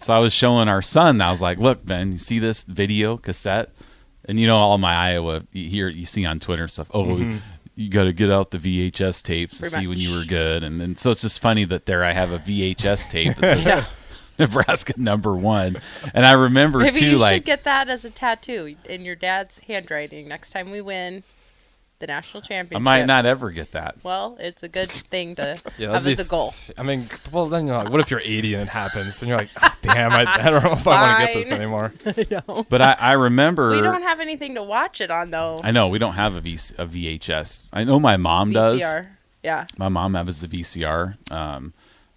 So 0.00 0.12
I 0.12 0.18
was 0.18 0.32
showing 0.32 0.68
our 0.68 0.82
son. 0.82 1.20
I 1.20 1.30
was 1.30 1.42
like, 1.42 1.58
"Look, 1.58 1.84
Ben, 1.84 2.12
you 2.12 2.18
see 2.18 2.38
this 2.38 2.64
video 2.64 3.16
cassette?" 3.16 3.70
And 4.24 4.38
you 4.38 4.46
know, 4.46 4.56
all 4.56 4.78
my 4.78 4.94
Iowa 4.94 5.44
here 5.52 5.88
you 5.88 6.06
see 6.06 6.24
on 6.24 6.40
Twitter 6.40 6.62
and 6.62 6.70
stuff. 6.70 6.90
Oh, 6.92 7.04
mm-hmm. 7.04 7.38
you 7.74 7.88
got 7.88 8.04
to 8.04 8.12
get 8.12 8.30
out 8.30 8.50
the 8.50 8.58
VHS 8.58 9.22
tapes 9.22 9.58
to 9.58 9.62
Pretty 9.62 9.76
see 9.76 9.86
when 9.86 9.98
you 9.98 10.16
were 10.16 10.24
good. 10.24 10.62
And 10.62 10.80
then 10.80 10.96
so 10.96 11.10
it's 11.10 11.22
just 11.22 11.40
funny 11.40 11.64
that 11.64 11.86
there 11.86 12.04
I 12.04 12.12
have 12.12 12.32
a 12.32 12.38
VHS 12.38 13.10
tape 13.10 13.36
that 13.36 13.58
says 13.58 13.66
Yeah. 13.66 13.84
Nebraska 14.38 14.94
number 14.96 15.34
one. 15.34 15.76
And 16.14 16.24
I 16.24 16.32
remember 16.32 16.78
Maybe 16.78 17.00
too, 17.00 17.10
you 17.10 17.18
like 17.18 17.34
should 17.34 17.44
get 17.44 17.64
that 17.64 17.88
as 17.88 18.04
a 18.04 18.10
tattoo 18.10 18.74
in 18.86 19.04
your 19.04 19.14
dad's 19.14 19.58
handwriting 19.66 20.28
next 20.28 20.50
time 20.50 20.70
we 20.70 20.80
win 20.80 21.22
the 22.00 22.06
national 22.06 22.40
championship. 22.42 22.76
I 22.76 22.82
might 22.82 23.06
not 23.06 23.26
ever 23.26 23.50
get 23.50 23.72
that. 23.72 23.96
Well, 24.02 24.36
it's 24.40 24.62
a 24.62 24.68
good 24.68 24.90
thing 24.90 25.36
to 25.36 25.60
Yeah, 25.78 25.92
have 25.92 26.06
as 26.06 26.18
be 26.18 26.22
a 26.22 26.26
goal. 26.26 26.52
I 26.76 26.82
mean, 26.82 27.08
well, 27.30 27.46
then 27.46 27.66
you're 27.66 27.76
like, 27.76 27.90
what 27.90 28.00
if 28.00 28.10
you're 28.10 28.22
80 28.24 28.54
and 28.54 28.62
it 28.62 28.68
happens, 28.68 29.22
and 29.22 29.28
you're 29.28 29.38
like, 29.38 29.50
"Ah, 29.58 29.76
damn, 29.82 30.12
I, 30.12 30.24
I 30.26 30.50
don't 30.50 30.64
know 30.64 30.72
if 30.72 30.86
I 30.88 31.02
want 31.02 31.20
to 31.20 31.26
get 31.26 31.34
this 31.34 31.48
Fine. 31.50 31.60
anymore. 32.40 32.64
But 32.68 32.82
I, 32.82 32.96
I 32.98 33.12
remember. 33.12 33.70
We 33.70 33.80
don't 33.80 34.02
have 34.02 34.20
anything 34.20 34.56
to 34.56 34.62
watch 34.62 35.00
it 35.00 35.10
on 35.10 35.30
though. 35.30 35.60
I 35.62 35.70
know 35.70 35.88
we 35.88 35.98
don't 35.98 36.14
have 36.14 36.34
a, 36.34 36.40
v, 36.40 36.54
a 36.54 36.86
VHS. 36.86 37.66
I 37.72 37.84
know 37.84 38.00
my 38.00 38.16
mom 38.16 38.50
does. 38.50 38.80
VCR. 38.80 39.06
Yeah. 39.42 39.66
My 39.78 39.88
mom 39.88 40.14
has 40.14 40.40
the 40.40 40.48
VCR. 40.48 41.30
Um, 41.30 41.72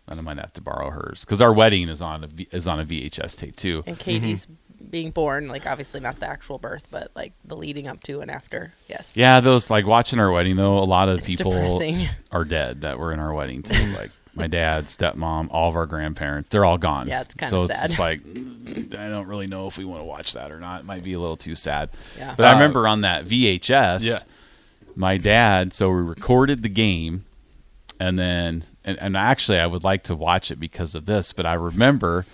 and 0.07 0.19
I 0.19 0.23
might 0.23 0.37
have 0.37 0.53
to 0.53 0.61
borrow 0.61 0.89
hers 0.89 1.23
because 1.23 1.39
our 1.41 1.53
wedding 1.53 1.87
is 1.87 2.01
on 2.01 2.23
a 2.25 2.27
v, 2.27 2.47
is 2.51 2.67
on 2.67 2.79
a 2.79 2.85
VHS 2.85 3.37
tape 3.37 3.55
too. 3.55 3.83
And 3.85 3.97
Katie's 3.97 4.47
being 4.93 5.09
born, 5.11 5.47
like 5.47 5.65
obviously 5.65 5.99
not 5.99 6.19
the 6.19 6.27
actual 6.29 6.59
birth, 6.59 6.87
but 6.91 7.11
like 7.15 7.33
the 7.43 7.57
leading 7.57 7.87
up 7.87 8.01
to 8.03 8.21
and 8.21 8.29
after. 8.29 8.71
Yes. 8.87 9.17
Yeah, 9.17 9.39
those 9.39 9.69
like 9.71 9.87
watching 9.87 10.19
our 10.19 10.31
wedding 10.31 10.55
though. 10.55 10.77
A 10.77 10.85
lot 10.85 11.09
of 11.09 11.17
It's 11.17 11.25
people 11.27 11.51
depressing. 11.51 12.07
are 12.31 12.45
dead 12.45 12.81
that 12.81 12.99
were 12.99 13.11
in 13.11 13.19
our 13.19 13.33
wedding 13.33 13.63
too. 13.63 13.87
like 13.97 14.11
my 14.35 14.45
dad, 14.47 14.85
stepmom, 14.85 15.47
all 15.51 15.67
of 15.69 15.75
our 15.75 15.87
grandparents. 15.87 16.49
They're 16.49 16.63
all 16.63 16.77
gone. 16.77 17.07
Yeah, 17.07 17.21
it's 17.21 17.33
kinda 17.33 17.67
sad. 17.67 17.77
so 17.79 17.85
it's 17.85 17.97
like 17.99 18.21
mm, 18.23 18.95
I 18.95 19.09
don't 19.09 19.25
really 19.27 19.47
know 19.47 19.65
if 19.67 19.77
we 19.79 19.83
want 19.85 20.01
to 20.01 20.05
watch 20.05 20.33
that 20.33 20.51
or 20.51 20.59
not. 20.59 20.81
It 20.81 20.85
might 20.85 21.03
be 21.03 21.13
a 21.13 21.19
little 21.19 21.37
too 21.37 21.55
sad. 21.55 21.89
Yeah. 22.15 22.35
But 22.37 22.45
I 22.45 22.51
Uh, 22.51 22.53
remember 22.53 22.87
on 22.87 23.01
that 23.01 23.25
VHS, 23.25 24.03
Yeah. 24.05 24.19
my 24.95 25.17
dad. 25.17 25.73
So 25.73 25.89
we 25.89 26.01
recorded 26.03 26.61
the 26.61 26.69
game, 26.69 27.25
and 27.99 28.17
then 28.19 28.63
and, 28.85 28.99
and 28.99 29.17
actually 29.17 29.57
I 29.57 29.65
would 29.65 29.83
like 29.83 30.03
to 30.03 30.15
watch 30.15 30.51
it 30.51 30.59
because 30.59 30.93
of 30.93 31.07
this. 31.07 31.33
But 31.33 31.47
I 31.47 31.53
remember 31.55 32.27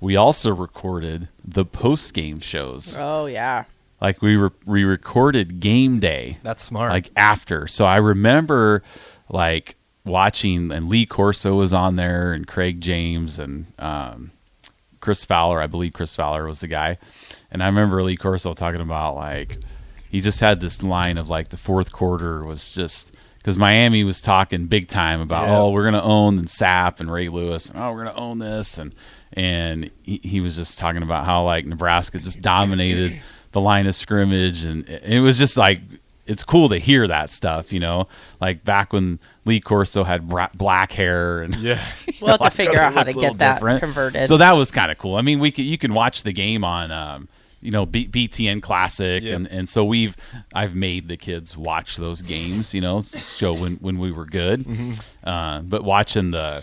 we 0.00 0.16
also 0.16 0.54
recorded 0.54 1.28
the 1.44 1.64
post 1.64 2.12
game 2.14 2.40
shows. 2.40 2.98
Oh 2.98 3.26
yeah. 3.26 3.64
Like 4.00 4.20
we 4.20 4.36
re- 4.36 4.50
we 4.66 4.84
recorded 4.84 5.58
game 5.60 5.98
day 6.00 6.38
That's 6.42 6.62
smart. 6.62 6.90
like 6.92 7.10
after. 7.16 7.66
So 7.66 7.84
I 7.86 7.96
remember 7.96 8.82
like 9.28 9.76
watching 10.04 10.70
and 10.70 10.88
Lee 10.88 11.06
Corso 11.06 11.54
was 11.54 11.72
on 11.72 11.96
there 11.96 12.32
and 12.32 12.46
Craig 12.46 12.80
James 12.80 13.38
and 13.38 13.66
um, 13.78 14.32
Chris 15.00 15.24
Fowler. 15.24 15.60
I 15.62 15.66
believe 15.66 15.94
Chris 15.94 16.14
Fowler 16.14 16.46
was 16.46 16.60
the 16.60 16.68
guy. 16.68 16.98
And 17.50 17.62
I 17.62 17.66
remember 17.66 18.02
Lee 18.02 18.16
Corso 18.16 18.52
talking 18.54 18.80
about 18.82 19.16
like 19.16 19.58
he 20.10 20.20
just 20.20 20.40
had 20.40 20.60
this 20.60 20.82
line 20.82 21.16
of 21.16 21.30
like 21.30 21.48
the 21.48 21.56
fourth 21.56 21.90
quarter 21.90 22.44
was 22.44 22.72
just 22.74 23.12
because 23.46 23.56
Miami 23.56 24.02
was 24.02 24.20
talking 24.20 24.66
big 24.66 24.88
time 24.88 25.20
about 25.20 25.46
Yeah. 25.46 25.58
oh 25.58 25.70
we're 25.70 25.84
gonna 25.84 26.02
own 26.02 26.36
and 26.36 26.48
Sapp 26.48 26.98
and 26.98 27.08
Ray 27.08 27.28
Lewis 27.28 27.70
and 27.70 27.78
oh 27.80 27.92
we're 27.92 28.04
gonna 28.04 28.18
own 28.18 28.40
this 28.40 28.76
and 28.76 28.92
and 29.34 29.88
he, 30.02 30.20
he 30.24 30.40
was 30.40 30.56
just 30.56 30.80
talking 30.80 31.04
about 31.04 31.24
how 31.26 31.44
like 31.44 31.64
Nebraska 31.64 32.18
just 32.18 32.40
dominated 32.40 33.22
the 33.52 33.60
line 33.60 33.86
of 33.86 33.94
scrimmage 33.94 34.64
and 34.64 34.88
it 34.88 35.20
was 35.20 35.38
just 35.38 35.56
like 35.56 35.80
it's 36.26 36.42
cool 36.42 36.68
to 36.70 36.78
hear 36.78 37.06
that 37.06 37.30
stuff 37.30 37.72
you 37.72 37.78
know 37.78 38.08
like 38.40 38.64
back 38.64 38.92
when 38.92 39.20
Lee 39.44 39.60
Corso 39.60 40.02
had 40.02 40.28
bra- 40.28 40.48
black 40.52 40.90
hair 40.90 41.42
and 41.42 41.54
yeah. 41.54 41.80
We'll 42.20 42.30
have 42.30 42.38
to 42.38 42.44
like, 42.44 42.52
figure 42.54 42.82
out 42.82 42.94
how 42.94 43.04
to 43.04 43.12
get 43.12 43.38
that 43.38 43.54
different. 43.56 43.78
converted. 43.80 44.24
So 44.24 44.38
that 44.38 44.52
was 44.52 44.70
kind 44.70 44.90
of 44.90 44.96
cool. 44.96 45.16
I 45.16 45.22
mean, 45.22 45.38
we 45.38 45.50
could, 45.50 45.66
you 45.66 45.76
can 45.76 45.92
watch 45.92 46.22
the 46.22 46.32
game 46.32 46.64
on 46.64 46.90
um, 46.90 47.28
you 47.60 47.70
know 47.70 47.86
B- 47.86 48.06
BTN 48.08 48.62
Classic, 48.62 49.22
Yep. 49.22 49.34
and 49.34 49.46
and 49.48 49.68
so 49.68 49.84
we've 49.84 50.16
I've 50.54 50.74
made 50.74 51.08
the 51.08 51.16
kids 51.16 51.56
watch 51.56 51.96
those 51.96 52.22
games, 52.22 52.74
you 52.74 52.80
know, 52.80 53.00
show 53.02 53.52
when 53.54 53.76
when 53.76 53.98
we 53.98 54.12
were 54.12 54.26
good, 54.26 54.64
Mm-hmm. 54.64 55.28
uh, 55.28 55.60
but 55.62 55.82
watching 55.84 56.30
the 56.32 56.62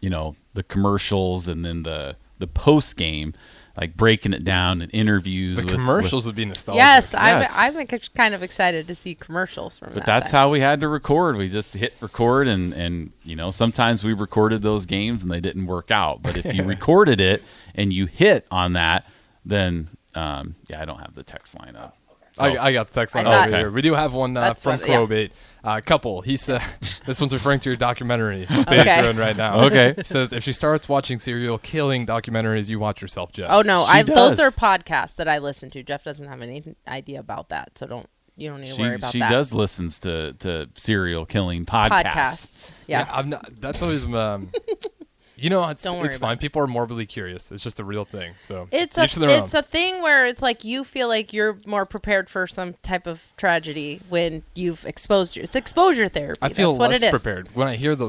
you 0.00 0.10
know 0.10 0.36
the 0.54 0.62
commercials 0.62 1.48
and 1.48 1.64
then 1.64 1.82
the 1.84 2.16
the 2.38 2.46
post 2.46 2.96
game, 2.96 3.34
like 3.78 3.94
breaking 3.96 4.32
it 4.32 4.44
down 4.44 4.80
and 4.80 4.90
interviews. 4.94 5.58
The 5.58 5.64
with- 5.66 5.74
commercials 5.74 6.24
with- 6.24 6.30
would 6.32 6.36
be 6.36 6.46
nostalgic. 6.46 6.78
Yes, 6.80 7.12
Yes. 7.12 7.54
I'm. 7.58 7.76
I'm 7.76 7.86
kind 8.14 8.34
of 8.34 8.42
excited 8.42 8.88
to 8.88 8.94
see 8.94 9.14
commercials 9.14 9.78
from. 9.78 9.88
but 9.88 9.96
that 9.96 10.06
that's 10.06 10.30
time. 10.30 10.38
how 10.38 10.50
we 10.50 10.60
had 10.60 10.80
to 10.80 10.88
record. 10.88 11.36
We 11.36 11.48
just 11.50 11.74
hit 11.74 11.92
record, 12.00 12.48
and 12.48 12.72
and 12.72 13.12
you 13.24 13.36
know 13.36 13.50
sometimes 13.50 14.02
we 14.02 14.12
recorded 14.14 14.62
those 14.62 14.86
games 14.86 15.22
and 15.22 15.30
they 15.30 15.40
didn't 15.40 15.66
work 15.66 15.90
out. 15.90 16.22
But 16.22 16.36
if 16.38 16.52
you 16.54 16.62
recorded 16.76 17.20
it 17.20 17.42
and 17.74 17.92
you 17.92 18.06
hit 18.06 18.46
on 18.50 18.72
that, 18.72 19.04
then 19.44 19.90
um, 20.14 20.54
yeah, 20.68 20.80
I 20.80 20.84
don't 20.84 20.98
have 21.00 21.14
the 21.14 21.22
text 21.22 21.58
line 21.58 21.76
up. 21.76 21.96
So- 22.34 22.44
I, 22.44 22.66
I 22.66 22.72
got 22.72 22.86
the 22.86 22.94
text 22.94 23.16
on 23.16 23.26
I 23.26 23.42
over 23.42 23.50
thought- 23.50 23.58
here. 23.58 23.70
We 23.70 23.82
do 23.82 23.94
have 23.94 24.14
one 24.14 24.36
uh, 24.36 24.54
from 24.54 24.78
what- 24.78 24.88
yeah. 24.88 24.96
Crowbait. 24.96 25.30
Uh, 25.64 25.80
couple. 25.84 26.20
He 26.22 26.36
said 26.36 26.62
this 27.06 27.20
one's 27.20 27.32
referring 27.34 27.60
to 27.60 27.70
your 27.70 27.76
documentary 27.76 28.46
page 28.48 28.86
you're 28.86 29.12
right 29.14 29.36
now. 29.36 29.60
Okay. 29.64 29.94
He 29.96 30.04
says 30.04 30.32
if 30.32 30.42
she 30.44 30.52
starts 30.52 30.88
watching 30.88 31.18
serial 31.18 31.58
killing 31.58 32.06
documentaries, 32.06 32.68
you 32.70 32.78
watch 32.78 33.02
yourself, 33.02 33.32
Jeff. 33.32 33.48
Oh 33.50 33.62
no, 33.62 33.84
She 33.86 33.90
I, 33.90 34.02
those 34.04 34.38
are 34.40 34.50
podcasts 34.50 35.16
that 35.16 35.28
I 35.28 35.38
listen 35.38 35.70
to. 35.70 35.82
Jeff 35.82 36.04
doesn't 36.04 36.26
have 36.26 36.40
any 36.40 36.76
idea 36.88 37.18
about 37.20 37.48
that, 37.50 37.76
so 37.76 37.86
don't 37.86 38.08
you 38.36 38.48
don't 38.48 38.60
need 38.62 38.74
to 38.74 38.80
worry 38.80 38.94
about 38.94 39.12
she 39.12 39.18
that. 39.18 39.28
She 39.28 39.34
does 39.34 39.52
listens 39.52 39.98
to 39.98 40.32
to 40.34 40.68
serial 40.76 41.26
killing 41.26 41.66
podcasts. 41.66 42.04
podcasts. 42.04 42.70
Yeah. 42.86 43.06
I'm 43.12 43.28
not. 43.28 43.60
That's 43.60 43.82
always. 43.82 44.04
Um, 44.06 44.50
you 45.40 45.50
know, 45.50 45.68
it's 45.68 45.84
fine. 46.18 46.38
People 46.38 46.62
are 46.62 46.66
morbidly 46.66 47.06
curious. 47.06 47.50
it's 47.50 47.62
just 47.62 47.80
a 47.80 47.84
real 47.84 48.04
thing. 48.04 48.34
So 48.40 48.68
it's 48.70 48.96
a 48.98 49.02
it's 49.30 49.54
own. 49.54 49.60
a 49.60 49.62
thing 49.62 50.02
where 50.02 50.26
it's 50.26 50.42
like 50.42 50.64
you 50.64 50.84
feel 50.84 51.08
like 51.08 51.32
you're 51.32 51.56
more 51.66 51.86
prepared 51.86 52.28
for 52.28 52.46
some 52.46 52.74
type 52.82 53.06
of 53.06 53.24
tragedy 53.36 54.00
when 54.08 54.42
you've 54.54 54.84
exposed 54.84 55.36
about 56.76 56.90
fine. 56.90 57.08
it. 57.08 57.10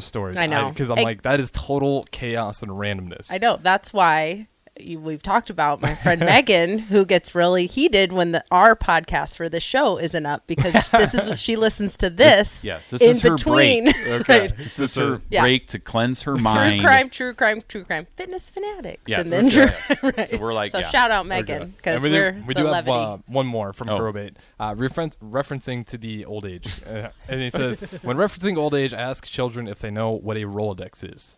Stories. 0.01 0.37
I 0.37 0.45
know. 0.47 0.69
because 0.69 0.89
I'm 0.89 0.97
I- 0.97 0.97
know. 0.97 0.97
'Cause 0.97 0.97
I'm 0.99 1.03
like 1.03 1.21
that 1.23 1.39
is 1.39 1.51
total 1.51 2.05
chaos 2.11 2.61
and 2.61 2.71
randomness. 2.71 3.31
I 3.31 3.37
know. 3.37 3.57
That's 3.61 3.93
why 3.93 4.21
you, 4.31 4.47
we've 4.79 5.21
talked 5.21 5.49
about 5.49 5.81
my 5.81 5.93
friend 5.95 6.19
Megan, 6.25 6.79
who 6.79 7.05
gets 7.05 7.35
really 7.35 7.65
heated 7.67 8.11
when 8.13 8.31
the 8.31 8.43
our 8.51 8.75
podcast 8.75 9.35
for 9.35 9.49
the 9.49 9.59
show 9.59 9.97
isn't 9.97 10.25
up 10.25 10.47
because 10.47 10.89
this 10.91 11.13
is 11.13 11.39
she 11.39 11.55
listens 11.55 11.95
to 11.97 12.09
this. 12.09 12.63
Yes, 12.63 12.89
this 12.89 13.01
in 13.01 13.09
is 13.11 13.21
her 13.21 13.35
between. 13.35 13.83
break. 13.85 13.95
Okay. 14.21 14.39
Right. 14.41 14.57
This 14.57 14.79
is 14.79 14.95
her 14.95 15.21
Yeah. 15.29 15.41
break 15.43 15.67
to 15.69 15.79
cleanse 15.79 16.23
her 16.23 16.35
mind. 16.37 16.79
True 16.81 16.87
crime, 16.87 17.09
true 17.09 17.33
crime, 17.33 17.61
true 17.67 17.83
crime. 17.83 18.07
Fitness 18.15 18.49
fanatics, 18.49 19.03
Yes. 19.07 19.19
and 19.31 19.31
then 19.31 19.47
Okay. 19.47 19.95
right. 20.17 20.29
So 20.29 20.37
we're 20.37 20.53
like, 20.53 20.71
so 20.71 20.79
yeah. 20.79 20.89
shout 20.89 21.11
out 21.11 21.25
Megan 21.25 21.71
because 21.77 22.01
we 22.01 22.09
we're 22.09 22.31
do, 22.31 22.43
we 22.47 22.53
the 22.53 22.61
do 22.61 22.67
have 22.67 22.87
uh, 22.87 23.17
one 23.27 23.47
more 23.47 23.73
from 23.73 23.89
Oh. 23.89 23.97
Probate, 23.97 24.37
uh, 24.59 24.73
reference, 24.77 25.15
referencing 25.17 25.85
to 25.87 25.97
the 25.97 26.25
old 26.25 26.45
age, 26.45 26.81
uh, 26.87 27.09
and 27.27 27.41
he 27.41 27.49
says, 27.49 27.81
"When 28.01 28.17
referencing 28.17 28.57
old 28.57 28.73
age, 28.73 28.93
ask 28.93 29.25
children 29.25 29.67
if 29.67 29.79
they 29.79 29.91
know 29.91 30.11
what 30.11 30.37
a 30.37 30.41
Rolodex 30.41 31.03
is." 31.13 31.37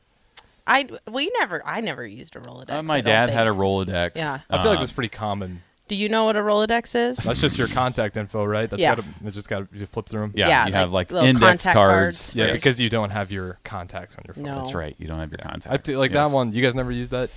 I 0.65 0.88
we 1.12 1.29
never 1.39 1.65
I 1.65 1.82
never 1.82 2.05
used 2.05 2.36
a 2.36 2.39
Rolodex. 2.39 2.72
Uh, 2.72 2.84
my 2.84 3.01
don't 3.01 3.13
dad 3.13 3.29
had 3.29 3.48
a. 3.48 3.51
Rolodex. 3.51 4.12
Yeah. 4.15 4.39
I 4.50 4.62
feel 4.62 4.72
like 4.72 4.77
Uh, 4.77 4.82
that's 4.82 4.91
pretty 4.91 5.10
common. 5.10 5.62
Do 5.89 5.96
you 5.96 6.08
know 6.08 6.24
what 6.24 6.38
a 6.38 6.39
Rolodex 6.39 6.96
is? 6.96 7.17
That's 7.17 7.41
just 7.41 7.58
your 7.58 7.67
contact 7.67 8.15
info, 8.15 8.46
right? 8.46 8.70
That's 8.70 8.82
Yeah. 8.82 8.96
gotta, 8.96 9.08
it's 9.25 9.36
just 9.36 9.50
got 9.50 9.70
to 9.72 9.77
you 9.77 9.86
flip 9.86 10.08
through 10.08 10.22
them. 10.22 10.34
yeah, 10.36 10.48
Yeah, 10.48 10.67
you 10.67 10.74
have 10.74 10.91
like 10.93 11.12
like 11.12 11.25
index 11.27 11.65
cards. 11.65 11.75
cards. 11.75 12.36
Yeah, 12.36 12.46
Yes. 12.46 12.53
because 12.53 12.79
you 12.79 12.89
don't 12.89 13.10
have 13.10 13.32
your 13.34 13.60
contacts 13.65 14.15
on 14.15 14.24
your 14.25 14.34
phone. 14.36 14.46
No. 14.46 14.60
That's 14.60 14.74
right. 14.74 14.96
You 14.98 15.08
don't 15.08 15.20
have 15.20 15.29
your 15.32 15.39
contacts. 15.39 15.67
I 15.67 15.77
feel 15.77 16.00
like 16.00 16.12
Yes. 16.13 16.29
that 16.29 16.34
one. 16.34 16.53
You 16.53 16.62
guys 16.62 16.74
never 16.74 16.91
used 16.91 17.12
that. 17.12 17.29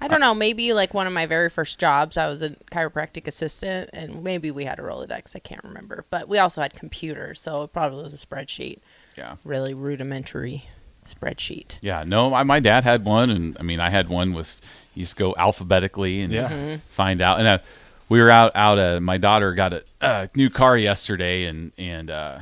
I 0.00 0.08
don't 0.08 0.20
know. 0.20 0.32
Maybe 0.32 0.72
like 0.72 0.94
one 0.94 1.06
of 1.06 1.12
my 1.12 1.26
very 1.26 1.50
first 1.50 1.78
jobs, 1.78 2.16
I 2.16 2.26
was 2.28 2.40
a 2.40 2.50
chiropractic 2.72 3.26
assistant, 3.28 3.90
and 3.92 4.24
maybe 4.24 4.50
we 4.50 4.64
had 4.64 4.78
a 4.78 4.82
Rolodex. 4.82 5.36
I 5.36 5.38
can't 5.40 5.62
remember, 5.62 6.06
but 6.08 6.26
we 6.26 6.38
also 6.38 6.62
had 6.62 6.72
computers, 6.72 7.38
so 7.38 7.64
it 7.64 7.72
probably 7.74 8.02
was 8.02 8.14
a 8.14 8.26
spreadsheet. 8.26 8.78
Yeah. 9.18 9.36
Really 9.44 9.74
rudimentary 9.74 10.64
spreadsheet. 11.04 11.78
Yeah, 11.82 12.04
no, 12.06 12.34
I, 12.34 12.42
my 12.42 12.60
dad 12.60 12.84
had 12.84 13.04
one, 13.04 13.30
and 13.30 13.56
I 13.58 13.62
mean, 13.62 13.80
I 13.80 13.90
had 13.90 14.08
one 14.08 14.32
with 14.32 14.60
you 14.94 15.04
just 15.04 15.16
go 15.16 15.34
alphabetically 15.38 16.20
and 16.20 16.32
Yeah. 16.32 16.48
Mm-hmm. 16.48 16.76
find 16.88 17.20
out. 17.20 17.38
And 17.38 17.48
uh, 17.48 17.58
we 18.08 18.20
were 18.20 18.30
out 18.30 18.52
out. 18.54 18.78
Uh, 18.78 19.00
my 19.00 19.18
daughter 19.18 19.52
got 19.54 19.72
a, 19.72 19.84
a 20.00 20.28
new 20.34 20.50
car 20.50 20.76
yesterday, 20.76 21.44
and 21.44 21.72
and 21.78 22.10
uh, 22.10 22.40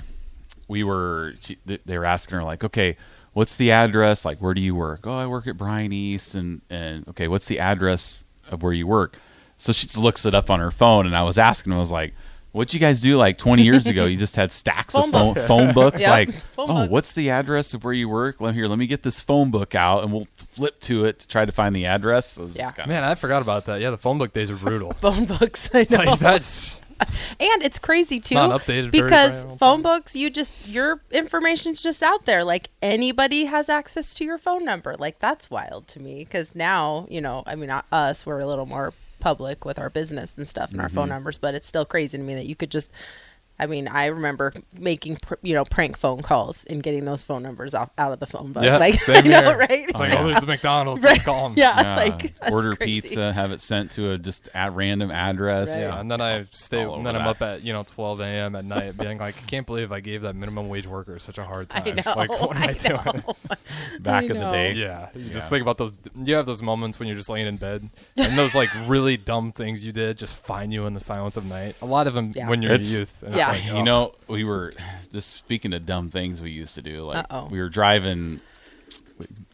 we 0.67 0.83
were 0.85 1.35
she, 1.41 1.59
they 1.65 1.99
were 1.99 2.05
asking 2.07 2.37
her 2.39 2.45
like, 2.45 2.65
okay, 2.65 2.97
what's 3.35 3.55
the 3.57 3.71
address? 3.71 4.25
Like, 4.25 4.39
where 4.39 4.55
do 4.55 4.61
you 4.61 4.75
work? 4.75 5.01
Oh, 5.05 5.17
I 5.17 5.27
work 5.27 5.47
at 5.47 5.57
Bryan 5.57 5.93
East, 5.93 6.35
and 6.35 6.63
and 6.71 7.07
okay, 7.09 7.29
what's 7.29 7.47
the 7.47 7.59
address 7.61 8.25
of 8.51 8.63
where 8.63 8.73
you 8.73 8.87
work? 8.87 9.17
So 9.59 9.73
she 9.73 9.87
just 9.87 9.99
looks 9.99 10.25
it 10.25 10.35
up 10.35 10.51
on 10.51 10.61
her 10.61 10.71
phone, 10.71 11.05
and 11.07 11.17
I 11.17 11.23
was 11.23 11.39
asking, 11.39 11.73
I 11.73 11.79
was 11.79 11.91
like. 11.91 12.15
What'd 12.53 12.73
you 12.73 12.81
guys 12.81 13.01
do 13.01 13.17
like 13.19 13.37
20 13.39 13.63
years 13.63 13.87
ago? 13.87 14.07
You 14.07 14.17
just 14.27 14.37
had 14.37 14.51
stacks 14.51 14.95
Phone 14.95 15.05
of 15.05 15.11
phone, 15.13 15.35
books. 15.35 15.47
phone 15.47 15.73
books. 15.75 16.01
Yep. 16.01 16.11
Like, 16.11 16.35
Phone 16.57 16.71
oh, 16.71 16.75
books. 16.75 16.91
what's 16.91 17.13
the 17.13 17.31
address 17.31 17.75
of 17.75 17.85
where 17.85 17.93
you 17.93 18.09
work? 18.09 18.41
Let 18.41 18.55
here, 18.55 18.67
let 18.67 18.79
me 18.79 18.87
get 18.87 19.03
this 19.03 19.21
phone 19.21 19.51
book 19.51 19.75
out, 19.75 20.03
and 20.03 20.13
we'll 20.13 20.27
flip 20.37 20.81
to 20.81 21.05
it 21.05 21.19
to 21.21 21.29
try 21.29 21.45
to 21.45 21.53
find 21.53 21.77
the 21.77 21.85
address. 21.87 22.33
So 22.33 22.49
Yeah. 22.55 22.71
kinda- 22.73 22.89
Man, 22.89 23.05
I 23.05 23.15
forgot 23.15 23.43
about 23.43 23.67
that. 23.67 23.81
Yeah, 23.81 23.91
the 23.91 23.99
phone 23.99 24.19
book 24.19 24.33
days 24.33 24.51
are 24.51 24.57
brutal. 24.57 24.93
Phone 25.01 25.27
books, 25.27 25.71
I 25.75 25.87
know. 25.91 25.99
like 25.99 26.19
that's 26.19 26.81
and 27.39 27.63
it's 27.63 27.79
crazy 27.79 28.19
too 28.19 28.35
not 28.35 28.51
updated 28.61 28.91
because 28.91 29.45
well. 29.45 29.57
phone 29.57 29.83
books 29.83 30.17
you 30.17 30.29
just 30.29 30.67
your 30.67 31.01
information's 31.13 31.81
just 31.81 32.03
out 32.03 32.25
there 32.25 32.43
like 32.43 32.71
anybody 32.83 33.45
has 33.45 33.69
access 33.69 34.13
to 34.13 34.25
your 34.25 34.37
phone 34.37 34.65
number 34.65 34.97
like 34.99 35.21
that's 35.21 35.49
wild 35.49 35.87
to 35.87 36.01
me 36.03 36.25
because 36.25 36.57
now 36.57 37.07
you 37.09 37.21
know 37.21 37.45
i 37.47 37.55
mean 37.55 37.69
not 37.69 37.87
us 37.93 38.27
we're 38.27 38.41
a 38.41 38.47
little 38.49 38.67
more 38.67 38.93
public 39.19 39.65
with 39.65 39.79
our 39.79 39.91
business 39.91 40.35
and 40.37 40.47
stuff 40.49 40.71
and 40.73 40.81
our 40.81 40.87
Mm-hmm. 40.87 40.95
phone 40.95 41.09
numbers 41.09 41.39
but 41.39 41.55
it's 41.55 41.67
still 41.67 41.85
crazy 41.85 42.17
to 42.19 42.23
me 42.25 42.35
that 42.35 42.47
you 42.47 42.55
could 42.57 42.71
just 42.71 42.91
I 43.61 43.67
mean, 43.67 43.89
I 43.89 44.07
remember 44.07 44.53
making 44.73 45.17
pr- 45.17 45.35
you 45.43 45.55
know 45.55 45.65
prank 45.65 45.97
phone 45.97 46.23
calls 46.23 46.65
and 46.65 46.83
getting 46.83 47.05
those 47.05 47.25
phone 47.25 47.43
numbers 47.43 47.75
off 47.75 47.91
out 47.99 48.13
of 48.13 48.21
the 48.21 48.27
phone 48.27 48.53
book. 48.53 48.63
Yeah, 48.63 48.79
like 48.79 49.01
same 49.01 49.17
I 49.25 49.29
know, 49.29 49.43
here. 49.49 49.59
right? 49.59 49.71
It's 49.89 49.99
like, 49.99 50.13
yeah. 50.13 50.21
oh, 50.23 50.27
there's 50.27 50.45
a 50.45 50.47
McDonald's. 50.47 51.03
Right. 51.03 51.11
Let's 51.13 51.23
call 51.23 51.47
'em. 51.47 51.55
Yeah, 51.57 51.81
Yeah, 51.81 51.97
like 51.97 52.39
that's 52.39 52.53
order 52.53 52.77
crazy. 52.77 53.01
pizza, 53.01 53.33
have 53.33 53.51
it 53.51 53.61
sent 53.61 53.91
to 53.93 54.13
a 54.13 54.19
just 54.19 54.49
at 54.55 54.73
random 54.75 55.11
address. 55.11 55.71
Right. 55.71 55.81
Yeah, 55.83 56.01
and 56.01 56.11
then 56.11 56.21
I 56.21 56.47
stay, 56.53 56.85
all 56.85 56.97
and 56.97 57.05
then 57.07 57.17
over 57.17 57.23
I'm 57.23 57.27
that. 57.27 57.43
up 57.49 57.57
at 57.57 57.63
you 57.63 57.73
know 57.73 57.83
12 57.83 58.21
a.m. 58.21 58.55
at 58.57 58.65
night, 58.65 58.97
being 58.97 59.19
like, 59.19 59.37
I 59.39 59.47
can't 59.47 59.67
believe 59.67 59.91
I 59.93 60.01
gave 60.01 60.23
that 60.23 60.37
minimum 60.37 60.69
wage 60.69 60.87
worker 60.87 61.19
such 61.19 61.39
a 61.39 61.45
hard 61.45 61.69
time. 61.69 61.83
I 61.87 61.91
time. 61.93 62.03
know. 62.07 62.15
Like, 62.17 62.31
what 62.41 62.57
am 62.57 62.63
I, 62.63 62.67
I 62.69 62.73
doing? 62.75 63.25
Back 64.01 64.23
I 64.25 64.27
in 64.27 64.35
the 64.35 64.51
day. 64.51 64.73
Yeah, 64.75 65.09
you 65.15 65.25
Yeah. 65.25 65.33
just 65.33 65.49
think 65.49 65.63
about 65.63 65.79
those. 65.79 65.93
You 66.25 66.35
have 66.37 66.47
those 66.47 66.63
moments 66.63 66.99
when 66.99 67.09
you're 67.09 67.17
just 67.17 67.29
laying 67.29 67.47
in 67.47 67.57
bed, 67.57 67.89
and 68.17 68.39
those 68.39 68.55
like 68.55 68.71
really 68.87 69.17
dumb 69.17 69.51
things 69.53 69.85
you 69.85 69.91
did 69.93 70.17
just 70.17 70.37
find 70.37 70.73
you 70.73 70.87
in 70.87 70.95
the 70.95 71.01
silence 71.01 71.37
of 71.37 71.45
night. 71.45 71.75
A 71.83 71.87
lot 71.87 72.07
of 72.07 72.15
them 72.15 72.33
Yeah. 72.35 72.49
when 72.49 72.63
you're 72.63 72.73
It's- 72.73 72.91
youth. 72.91 73.23
And 73.27 73.35
Yeah. 73.57 73.61
like, 73.61 73.65
You 73.67 73.73
oh. 73.81 73.85
know, 73.85 74.15
we 74.29 74.45
were 74.45 74.73
just 75.13 75.37
speaking 75.37 75.73
of 75.73 75.87
dumb 75.87 76.11
things 76.11 76.41
we 76.41 76.51
used 76.51 76.75
to 76.77 76.83
do. 76.83 77.05
Like 77.05 77.25
Uh-oh. 77.31 77.49
we 77.51 77.59
were 77.61 77.69
driving. 77.69 78.41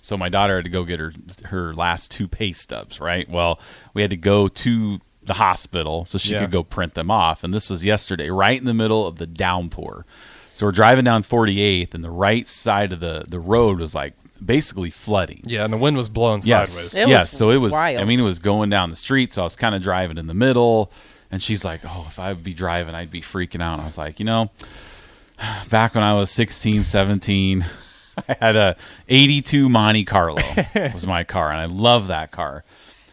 So 0.00 0.16
my 0.16 0.28
daughter 0.28 0.56
had 0.56 0.64
to 0.64 0.70
go 0.70 0.84
get 0.84 1.00
her 1.00 1.12
her 1.44 1.72
last 1.74 2.10
two 2.10 2.28
pay 2.28 2.52
stubs. 2.52 3.00
Right. 3.00 3.28
Well, 3.28 3.58
we 3.94 4.02
had 4.02 4.10
to 4.10 4.16
go 4.16 4.48
to 4.48 5.00
the 5.22 5.34
hospital 5.34 6.04
so 6.04 6.18
she 6.18 6.32
Yeah. 6.34 6.40
could 6.40 6.50
go 6.50 6.62
print 6.62 6.94
them 6.94 7.10
off. 7.10 7.42
And 7.44 7.54
this 7.54 7.70
was 7.70 7.84
yesterday, 7.84 8.28
right 8.28 8.58
in 8.58 8.66
the 8.66 8.74
middle 8.74 9.06
of 9.06 9.16
the 9.16 9.26
downpour. 9.26 10.04
So 10.52 10.66
we're 10.66 10.72
driving 10.72 11.04
down 11.04 11.22
48th, 11.24 11.94
and 11.94 12.04
the 12.04 12.10
right 12.10 12.46
side 12.46 12.92
of 12.92 13.00
the 13.00 13.24
the 13.26 13.40
road 13.40 13.80
was 13.80 13.94
like 13.94 14.12
basically 14.44 14.90
flooding. 14.90 15.40
Yeah, 15.46 15.64
and 15.64 15.72
the 15.72 15.78
wind 15.78 15.96
was 15.96 16.08
blowing 16.10 16.42
Yes. 16.44 16.70
sideways. 16.70 16.94
It 16.94 17.08
yes. 17.08 17.22
was 17.32 17.38
So 17.38 17.50
it 17.50 17.56
was. 17.56 17.72
I 17.72 18.04
mean, 18.04 18.20
it 18.20 18.24
was 18.24 18.38
going 18.38 18.68
down 18.68 18.90
the 18.90 18.96
street. 18.96 19.32
So 19.32 19.40
I 19.40 19.44
was 19.44 19.56
kind 19.56 19.74
of 19.74 19.82
driving 19.82 20.18
in 20.18 20.26
the 20.26 20.34
middle, 20.34 20.92
and 21.34 21.42
she's 21.42 21.64
like, 21.64 21.80
"Oh, 21.84 22.04
if 22.06 22.20
I 22.20 22.32
would 22.32 22.44
be 22.44 22.54
driving, 22.54 22.94
I'd 22.94 23.10
be 23.10 23.20
freaking 23.20 23.60
out." 23.60 23.74
And 23.74 23.82
I 23.82 23.86
was 23.86 23.98
like, 23.98 24.20
you 24.20 24.24
know, 24.24 24.52
back 25.68 25.96
when 25.96 26.04
I 26.04 26.14
was 26.14 26.30
16, 26.30 26.84
17, 26.84 27.66
I 28.28 28.36
had 28.40 28.54
a 28.54 28.76
82 29.08 29.68
Monte 29.68 30.04
Carlo 30.04 30.40
was 30.94 31.08
my 31.08 31.24
car, 31.24 31.50
and 31.50 31.60
I 31.60 31.64
love 31.64 32.06
that 32.06 32.30
car. 32.30 32.62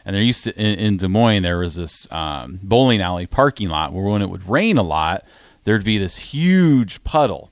And 0.06 0.16
there 0.16 0.22
used 0.22 0.44
to 0.44 0.56
in, 0.56 0.78
in 0.78 0.98
Des 0.98 1.08
Moines 1.08 1.42
there 1.42 1.58
was 1.58 1.74
this 1.74 2.08
um, 2.12 2.60
bowling 2.62 3.01
alley 3.01 3.25
parking 3.25 3.70
lot 3.70 3.92
where 3.92 4.04
when 4.04 4.22
it 4.22 4.30
would 4.30 4.48
rain 4.48 4.78
a 4.78 4.84
lot, 4.84 5.25
there'd 5.63 5.84
be 5.84 5.98
this 5.98 6.20
huge 6.20 7.04
puddle. 7.04 7.50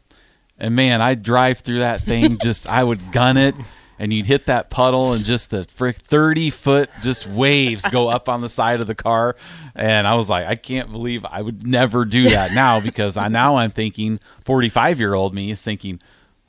And 0.60 0.76
man, 0.76 1.02
I'd 1.02 1.24
drive 1.24 1.60
through 1.60 1.80
that 1.80 2.04
thing. 2.04 2.38
Just 2.44 2.68
I 2.68 2.84
would 2.84 3.12
gun 3.12 3.38
it, 3.38 3.56
and 4.00 4.12
you'd 4.14 4.26
hit 4.26 4.46
that 4.48 4.70
puddle, 4.70 5.14
and 5.14 5.24
just 5.24 5.50
the 5.52 5.66
frick 5.66 5.98
thirty 5.98 6.50
foot 6.50 6.90
just 7.02 7.28
waves 7.28 7.86
go 7.90 8.08
up 8.08 8.28
on 8.30 8.42
the 8.42 8.50
side 8.50 8.82
of 8.82 8.88
the 8.88 8.96
car. 8.96 9.36
And 9.76 10.08
I 10.08 10.16
was 10.16 10.30
like, 10.30 10.48
I 10.48 10.56
can't 10.56 10.92
believe 10.92 11.24
I 11.26 11.42
would 11.42 11.68
never 11.68 12.06
do 12.06 12.24
that 12.30 12.54
now 12.54 12.80
because 12.80 13.18
I 13.18 13.28
now 13.28 13.58
I'm 13.58 13.72
thinking 13.72 14.20
forty 14.44 14.70
five 14.70 15.00
year 15.00 15.14
old 15.14 15.34
me 15.36 15.52
is 15.52 15.62
thinking. 15.62 16.00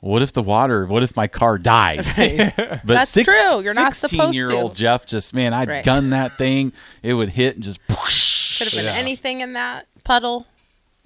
What 0.03 0.23
if 0.23 0.33
the 0.33 0.41
water? 0.41 0.87
What 0.87 1.03
if 1.03 1.15
my 1.15 1.27
car 1.27 1.59
dies? 1.59 2.07
But 2.17 2.81
That's 2.87 3.13
true. 3.13 3.61
You're 3.61 3.75
not 3.75 3.95
supposed 3.95 4.33
year 4.33 4.51
old 4.51 4.73
to. 4.73 4.81
Jeff 4.81 5.05
just 5.05 5.31
man, 5.31 5.53
I'd 5.53 5.67
Right. 5.69 5.85
gun 5.85 6.09
that 6.09 6.39
thing. 6.39 6.73
It 7.03 7.13
would 7.13 7.29
hit 7.29 7.53
and 7.53 7.63
just. 7.63 7.79
Could 7.87 7.97
have 7.97 8.71
been 8.73 8.85
Yeah. 8.85 8.93
anything 8.99 9.41
in 9.41 9.53
that 9.53 9.85
puddle. 10.03 10.47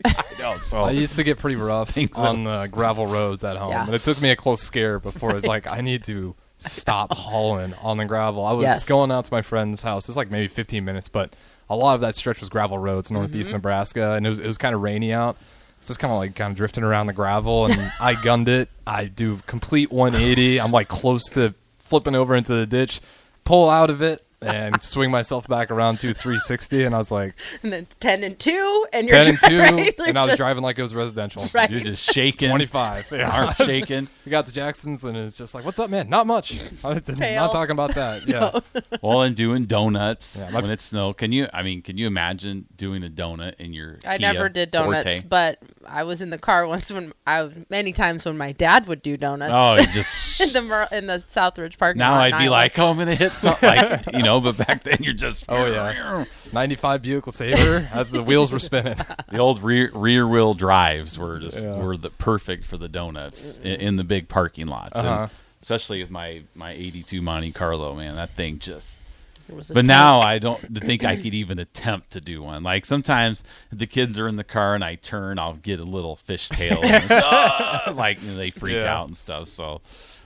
No, 0.39 0.57
so 0.59 0.83
I 0.83 0.91
used 0.91 1.15
to 1.15 1.23
get 1.23 1.39
pretty 1.39 1.55
rough 1.55 1.97
on 2.15 2.43
that- 2.43 2.61
the 2.63 2.67
gravel 2.69 3.07
roads 3.07 3.43
at 3.43 3.57
home, 3.57 3.71
Yeah. 3.71 3.85
and 3.85 3.95
it 3.95 4.03
took 4.03 4.21
me 4.21 4.29
a 4.31 4.35
close 4.35 4.61
scare 4.61 4.99
before 4.99 5.31
I 5.31 5.33
was 5.33 5.47
like, 5.47 5.71
I 5.71 5.81
need 5.81 6.03
to 6.05 6.35
stop 6.57 7.13
hauling 7.13 7.73
on 7.81 7.97
the 7.97 8.05
gravel. 8.05 8.45
I 8.45 8.53
was 8.53 8.65
Yes. 8.65 8.83
going 8.85 9.11
out 9.11 9.25
to 9.25 9.33
my 9.33 9.41
friend's 9.41 9.81
house. 9.81 10.07
It's 10.07 10.17
like 10.17 10.29
maybe 10.29 10.47
15 10.47 10.83
minutes, 10.85 11.07
but 11.07 11.35
a 11.69 11.75
lot 11.75 11.95
of 11.95 12.01
that 12.01 12.15
stretch 12.15 12.39
was 12.41 12.49
gravel 12.49 12.77
roads, 12.77 13.11
northeast 13.11 13.47
mm-hmm. 13.49 13.55
Nebraska, 13.57 14.11
and 14.13 14.25
it 14.25 14.29
was 14.29 14.39
it 14.39 14.47
was 14.47 14.57
kind 14.57 14.75
of 14.75 14.81
rainy 14.81 15.11
out. 15.13 15.37
So 15.81 15.91
it's 15.91 15.97
kind 15.97 16.11
of 16.11 16.17
like 16.17 16.35
kind 16.35 16.51
of 16.51 16.57
drifting 16.57 16.83
around 16.83 17.07
the 17.07 17.13
gravel, 17.13 17.65
and 17.65 17.91
I 17.99 18.15
gunned 18.15 18.47
it. 18.47 18.69
I 18.87 19.05
do 19.05 19.39
complete 19.45 19.91
180. 19.91 20.59
I'm 20.59 20.71
like 20.71 20.87
close 20.87 21.23
to 21.31 21.53
flipping 21.77 22.15
over 22.15 22.35
into 22.35 22.53
the 22.53 22.65
ditch, 22.65 23.01
pull 23.43 23.69
out 23.69 23.89
of 23.89 24.01
it, 24.01 24.24
and 24.45 24.81
swing 24.81 25.11
myself 25.11 25.47
back 25.47 25.71
around 25.71 25.97
to 25.99 26.13
360. 26.13 26.83
And 26.83 26.95
I 26.95 26.97
was 26.97 27.11
like 27.11 27.35
And 27.63 27.73
then 27.73 27.87
ten 27.99 28.23
and 28.23 28.37
two, 28.37 28.85
and 28.93 29.07
you're 29.07 29.17
10 29.17 29.27
and 29.29 29.39
two, 29.39 29.59
right? 29.59 29.99
and 30.07 30.17
I 30.17 30.21
was 30.21 30.29
Just- 30.29 30.37
driving 30.37 30.63
like 30.63 30.77
it 30.79 30.81
was 30.81 30.93
residential. 30.95 31.45
Right. 31.53 31.69
You're 31.69 31.79
just 31.81 32.03
shaking. 32.03 32.49
25. 32.49 33.07
Yeah. 33.11 33.29
Arms 33.29 33.55
shaking. 33.65 34.07
We 34.25 34.29
got 34.29 34.45
to 34.47 34.51
Jackson's, 34.51 35.05
and 35.05 35.15
it's 35.15 35.37
just 35.37 35.53
like, 35.55 35.63
"What's 35.63 35.79
up, 35.79 35.89
man? 35.89 36.09
Not 36.09 36.27
much. 36.27 36.59
Not 36.83 37.05
talking 37.05 37.71
about 37.71 37.95
that." 37.95 38.27
Yeah. 38.27 38.59
Well, 39.01 39.21
and 39.21 39.35
doing 39.35 39.65
donuts 39.65 40.37
Yeah, 40.39 40.51
when 40.51 40.69
it's 40.69 40.83
snow. 40.85 41.13
Can 41.13 41.31
you? 41.31 41.47
I 41.53 41.61
mean, 41.63 41.81
can 41.81 41.97
you 41.97 42.07
imagine 42.07 42.65
doing 42.75 43.03
a 43.03 43.09
donut 43.09 43.55
in 43.59 43.73
your? 43.73 43.99
I 44.05 44.17
Kia 44.17 44.33
never 44.33 44.49
did 44.49 44.71
donuts, 44.71 45.03
Forte? 45.05 45.21
but 45.29 45.59
I 45.85 46.03
was 46.03 46.19
in 46.21 46.29
the 46.31 46.37
car 46.37 46.67
once 46.67 46.91
when 46.91 47.13
I 47.25 47.49
many 47.69 47.93
times 47.93 48.25
when 48.25 48.37
my 48.37 48.51
dad 48.51 48.87
would 48.87 49.01
do 49.01 49.15
donuts. 49.17 49.51
Oh, 49.55 49.83
just 49.93 50.41
in 50.41 50.49
the 50.67 50.87
in 50.91 51.07
the 51.07 51.23
Southridge 51.29 51.77
parking 51.77 51.99
now. 51.99 52.15
I'd 52.15 52.31
be 52.31 52.45
Iowa. 52.45 52.51
like, 52.51 52.79
oh, 52.79 52.89
I'm 52.89 52.97
gonna 52.97 53.15
hit 53.15 53.31
something, 53.33 53.67
like 53.69 54.05
you 54.13 54.23
know. 54.23 54.34
But 54.41 54.57
back 54.57 54.83
then, 54.83 54.97
you're 55.01 55.13
just 55.13 55.45
Oh, 55.49 55.65
yeah. 55.65 56.25
95 56.53 57.01
Buick 57.01 57.25
LeSabre. 57.25 57.89
uh, 57.93 58.03
the 58.03 58.23
wheels 58.23 58.51
were 58.51 58.59
spinning. 58.59 58.95
the 59.31 59.37
old 59.37 59.61
rear 59.63 59.89
rear 59.93 60.27
wheel 60.27 60.53
drives 60.53 61.17
were 61.17 61.39
just 61.39 61.61
Yeah. 61.61 61.77
were 61.77 61.97
the 61.97 62.09
perfect 62.09 62.65
for 62.65 62.77
the 62.77 62.87
donuts 62.89 63.57
in, 63.59 63.79
in 63.81 63.95
the 63.95 64.03
big 64.03 64.29
parking 64.29 64.67
lots, 64.67 64.97
Uh-huh. 64.97 65.21
and 65.23 65.31
especially 65.61 66.01
with 66.01 66.11
my 66.11 66.43
my 66.55 66.71
'82 66.71 67.21
Monte 67.21 67.51
Carlo. 67.51 67.93
Man, 67.95 68.15
that 68.15 68.35
thing 68.35 68.59
just. 68.59 69.01
It 69.47 69.53
was 69.55 69.69
a 69.69 69.75
But 69.75 69.81
tank. 69.81 69.89
now 69.89 70.21
I 70.21 70.39
don't 70.39 70.59
think 70.83 71.03
I 71.05 71.17
could 71.17 71.35
even 71.35 71.59
attempt 71.59 72.09
to 72.13 72.19
do 72.21 72.41
one. 72.41 72.63
Like 72.63 72.83
sometimes 72.83 73.43
the 73.71 73.85
kids 73.85 74.17
are 74.17 74.27
in 74.27 74.37
the 74.37 74.43
car 74.43 74.73
and 74.73 74.83
I 74.83 74.95
turn, 74.95 75.37
I'll 75.37 75.53
get 75.53 75.79
a 75.79 75.83
little 75.83 76.15
fishtail. 76.15 76.83
and 76.83 77.03
it's, 77.03 77.05
"Ah!" 77.11 77.93
like 77.95 78.17
and 78.23 78.35
they 78.39 78.49
freak 78.49 78.73
Yeah. 78.77 78.91
out 78.91 79.05
and 79.07 79.15
stuff. 79.15 79.47
So 79.49 79.81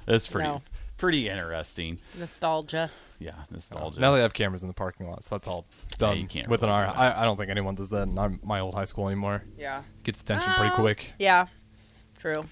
it's 0.08 0.26
pretty 0.26 0.48
No. 0.48 0.62
pretty 0.98 1.28
interesting. 1.28 1.98
nostalgia. 2.18 2.92
Yeah, 3.20 3.34
nostalgia. 3.52 4.00
Now 4.00 4.14
they 4.14 4.22
have 4.22 4.34
cameras 4.34 4.62
in 4.64 4.68
the 4.70 4.74
parking 4.74 5.10
lot, 5.10 5.24
so 5.26 5.36
that's 5.36 5.48
all 5.48 5.66
done 5.98 6.18
you 6.20 6.26
can't 6.28 6.48
with 6.48 6.64
an 6.64 6.70
really 6.70 6.80
hour. 6.82 6.88
do 6.88 6.98
that. 6.98 7.18
I, 7.18 7.22
I 7.22 7.24
don't 7.26 7.36
think 7.38 7.50
anyone 7.52 7.76
does 7.76 7.90
that 7.90 8.08
in 8.08 8.18
our, 8.18 8.32
my 8.44 8.62
old 8.62 8.74
high 8.76 8.86
school 8.86 9.08
anymore. 9.08 9.44
Yeah. 9.58 9.84
Gets 10.04 10.22
attention 10.22 10.54
pretty 10.54 10.72
Uh, 10.72 10.76
quick. 10.76 11.14
Yeah. 11.20 11.48
True. 12.18 12.46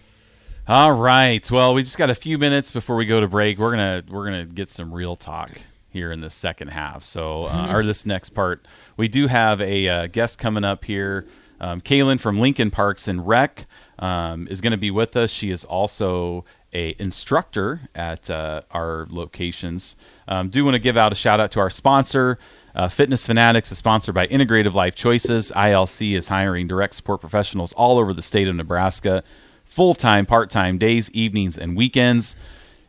All 0.68 0.92
right. 0.92 1.50
Well, 1.50 1.74
we 1.74 1.84
just 1.84 1.98
got 1.98 2.10
a 2.10 2.16
few 2.16 2.38
minutes 2.38 2.72
before 2.72 2.98
we 2.98 3.06
go 3.06 3.22
to 3.22 3.28
break. 3.28 3.58
We're 3.58 3.72
gonna 3.72 4.04
we're 4.10 4.26
gonna 4.26 4.46
get 4.46 4.70
some 4.70 4.94
real 4.94 5.16
talk 5.16 5.52
here 5.90 6.12
in 6.12 6.20
the 6.20 6.30
second 6.30 6.68
half. 6.70 7.04
So, 7.06 7.46
uh, 7.46 7.72
or 7.74 7.86
this 7.86 8.06
next 8.06 8.32
part, 8.32 8.68
we 8.98 9.08
do 9.08 9.28
have 9.28 9.62
a 9.62 9.88
uh, 9.88 10.08
guest 10.08 10.38
coming 10.38 10.66
up 10.66 10.84
here. 10.84 11.26
Um, 11.62 11.80
Kaylin 11.82 12.20
from 12.20 12.40
Lincoln 12.40 12.70
Parks 12.70 13.08
and 13.08 13.26
Rec 13.26 13.66
um, 13.98 14.48
is 14.52 14.62
going 14.62 14.72
to 14.72 14.78
be 14.78 14.92
with 14.92 15.16
us. 15.18 15.32
She 15.32 15.50
is 15.50 15.64
also 15.64 16.46
a 16.74 16.96
instructor 17.00 17.90
at 17.96 18.30
uh, 18.30 18.62
our 18.72 19.08
locations. 19.10 19.96
Um, 20.28 20.50
do 20.50 20.64
want 20.66 20.76
to 20.76 20.80
give 20.80 20.98
out 20.98 21.12
a 21.12 21.16
shout 21.16 21.40
out 21.40 21.52
to 21.52 21.60
our 21.60 21.70
sponsor. 21.70 22.38
Uh, 22.76 22.88
Fitness 22.88 23.26
Fanatics 23.26 23.72
is 23.72 23.78
sponsored 23.78 24.14
by 24.14 24.28
Integrative 24.28 24.74
Life 24.74 24.96
Choices. 24.96 25.52
ILC 25.56 26.16
is 26.16 26.28
hiring 26.28 26.68
direct 26.68 26.96
support 26.96 27.22
professionals 27.22 27.74
all 27.74 27.98
over 27.98 28.14
the 28.14 28.22
state 28.22 28.48
of 28.48 28.56
Nebraska 28.56 29.24
full 29.68 29.94
time, 29.94 30.26
part 30.26 30.50
time, 30.50 30.78
days, 30.78 31.12
evenings, 31.12 31.58
and 31.58 31.78
weekends. 31.78 32.36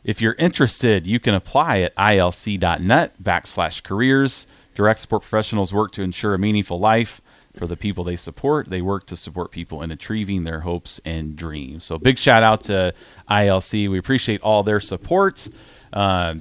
If 0.04 0.23
you're 0.23 0.37
interested, 0.38 1.06
you 1.06 1.20
can 1.20 1.35
apply 1.35 1.80
at 1.80 1.94
ilc.net 1.97 3.23
backslash 3.23 3.82
careers. 3.82 4.47
Direct 4.75 5.00
support 5.00 5.23
professionals 5.23 5.73
work 5.73 5.92
to 5.92 6.02
ensure 6.02 6.35
a 6.35 6.38
meaningful 6.38 6.78
life 6.78 7.20
for 7.59 7.67
the 7.67 7.77
people 7.77 8.05
they 8.05 8.17
support. 8.17 8.71
They 8.71 8.81
work 8.81 9.07
to 9.07 9.17
support 9.17 9.50
people 9.50 9.83
in 9.83 9.91
achieving 9.91 10.45
their 10.45 10.61
hopes 10.61 11.00
and 11.05 11.37
dreams. 11.37 11.85
So, 11.85 11.99
big 11.99 12.19
shout 12.19 12.43
out 12.43 12.62
to 12.65 12.95
ILC. 13.29 13.91
We 13.91 13.99
appreciate 13.99 14.41
all 14.43 14.62
their 14.62 14.81
support. 14.81 15.49
Uh, 15.93 16.37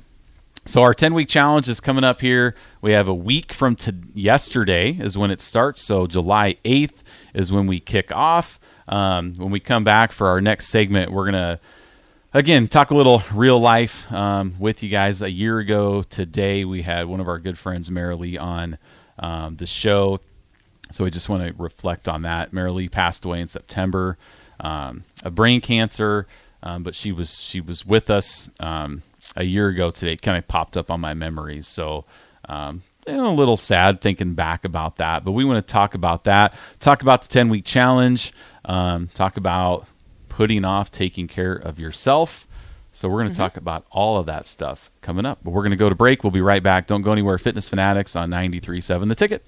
so 0.68 0.82
our 0.82 0.94
10 0.94 1.14
week 1.14 1.30
challenge 1.30 1.70
is 1.70 1.80
coming 1.80 2.04
up 2.04 2.20
here. 2.20 2.54
We 2.82 2.92
have 2.92 3.08
a 3.08 3.14
week 3.14 3.54
from 3.54 3.78
to 3.78 3.96
yesterday 4.14 4.92
is 4.92 5.18
when 5.18 5.32
it 5.32 5.40
starts. 5.40 5.82
So 5.82 6.08
July 6.08 6.58
8th 6.66 7.04
is 7.34 7.54
when 7.54 7.68
we 7.68 7.80
kick 7.80 8.14
off. 8.14 8.60
Um, 8.90 9.36
when 9.36 9.50
we 9.50 9.62
come 9.62 9.86
back 9.86 10.12
for 10.12 10.28
our 10.28 10.42
next 10.42 10.68
segment, 10.68 11.12
we're 11.12 11.24
gonna 11.24 11.62
again 12.34 12.68
talk 12.68 12.92
a 12.92 12.96
little 12.96 13.24
real 13.34 13.60
life 13.60 14.12
um, 14.12 14.56
with 14.60 14.84
you 14.84 14.90
guys. 14.90 15.22
A 15.22 15.32
year 15.32 15.60
ago 15.60 16.04
today, 16.04 16.66
we 16.66 16.82
had 16.82 17.06
one 17.06 17.22
of 17.22 17.30
our 17.30 17.40
good 17.40 17.58
friends, 17.58 17.90
Marilee, 17.90 18.40
on 18.40 18.78
um, 19.20 19.56
the 19.56 19.66
show. 19.66 20.20
So 20.92 21.04
we 21.04 21.12
just 21.12 21.30
want 21.30 21.48
to 21.48 21.62
reflect 21.62 22.08
on 22.08 22.22
that. 22.24 22.52
Marilee 22.52 22.90
passed 22.90 23.26
away 23.26 23.42
in 23.42 23.48
September, 23.48 24.18
um, 24.60 25.04
of 25.24 25.36
brain 25.36 25.62
cancer, 25.62 26.28
um, 26.64 26.84
but 26.84 26.96
she 26.96 27.12
was 27.12 27.40
she 27.40 27.62
was 27.62 27.86
with 27.86 28.10
us 28.10 28.50
um, 28.60 29.04
a 29.36 29.44
year 29.44 29.68
ago 29.68 29.92
today. 29.92 30.14
It 30.14 30.22
kind 30.22 30.38
of 30.38 30.48
popped 30.48 30.78
up 30.78 30.90
on 30.90 31.00
my 31.00 31.14
memories. 31.14 31.68
So 31.68 32.06
um, 32.46 32.84
you 33.06 33.14
know, 33.14 33.32
a 33.32 33.34
little 33.34 33.58
sad 33.58 34.02
thinking 34.02 34.34
back 34.34 34.66
about 34.66 34.98
that. 34.98 35.24
But 35.24 35.32
we 35.32 35.46
want 35.46 35.66
to 35.66 35.72
talk 35.72 35.94
about 35.94 36.26
that. 36.26 36.54
Talk 36.80 37.02
about 37.02 37.22
the 37.24 37.28
ten 37.28 37.50
week 37.50 37.66
challenge. 37.66 38.34
Um, 38.66 39.10
talk 39.14 39.38
about 39.38 39.88
putting 40.30 40.66
off 40.66 40.92
taking 40.92 41.28
care 41.28 41.54
of 41.54 41.80
yourself. 41.80 42.46
So 42.92 43.08
we're 43.08 43.22
going 43.22 43.32
to 43.32 43.38
talk 43.38 43.58
about 43.58 43.86
all 43.92 44.18
of 44.18 44.26
that 44.26 44.48
stuff 44.48 44.92
coming 45.02 45.24
up. 45.24 45.40
But 45.44 45.52
we're 45.52 45.62
going 45.62 45.70
to 45.70 45.78
go 45.78 45.88
to 45.88 45.94
break. 45.94 46.24
We'll 46.24 46.32
be 46.32 46.42
right 46.42 46.64
back. 46.64 46.88
Don't 46.88 47.04
go 47.04 47.12
anywhere. 47.12 47.38
Fitness 47.38 47.70
Fanatics 47.70 48.16
on 48.16 48.32
93.7 48.32 49.08
The 49.08 49.14
Ticket. 49.14 49.46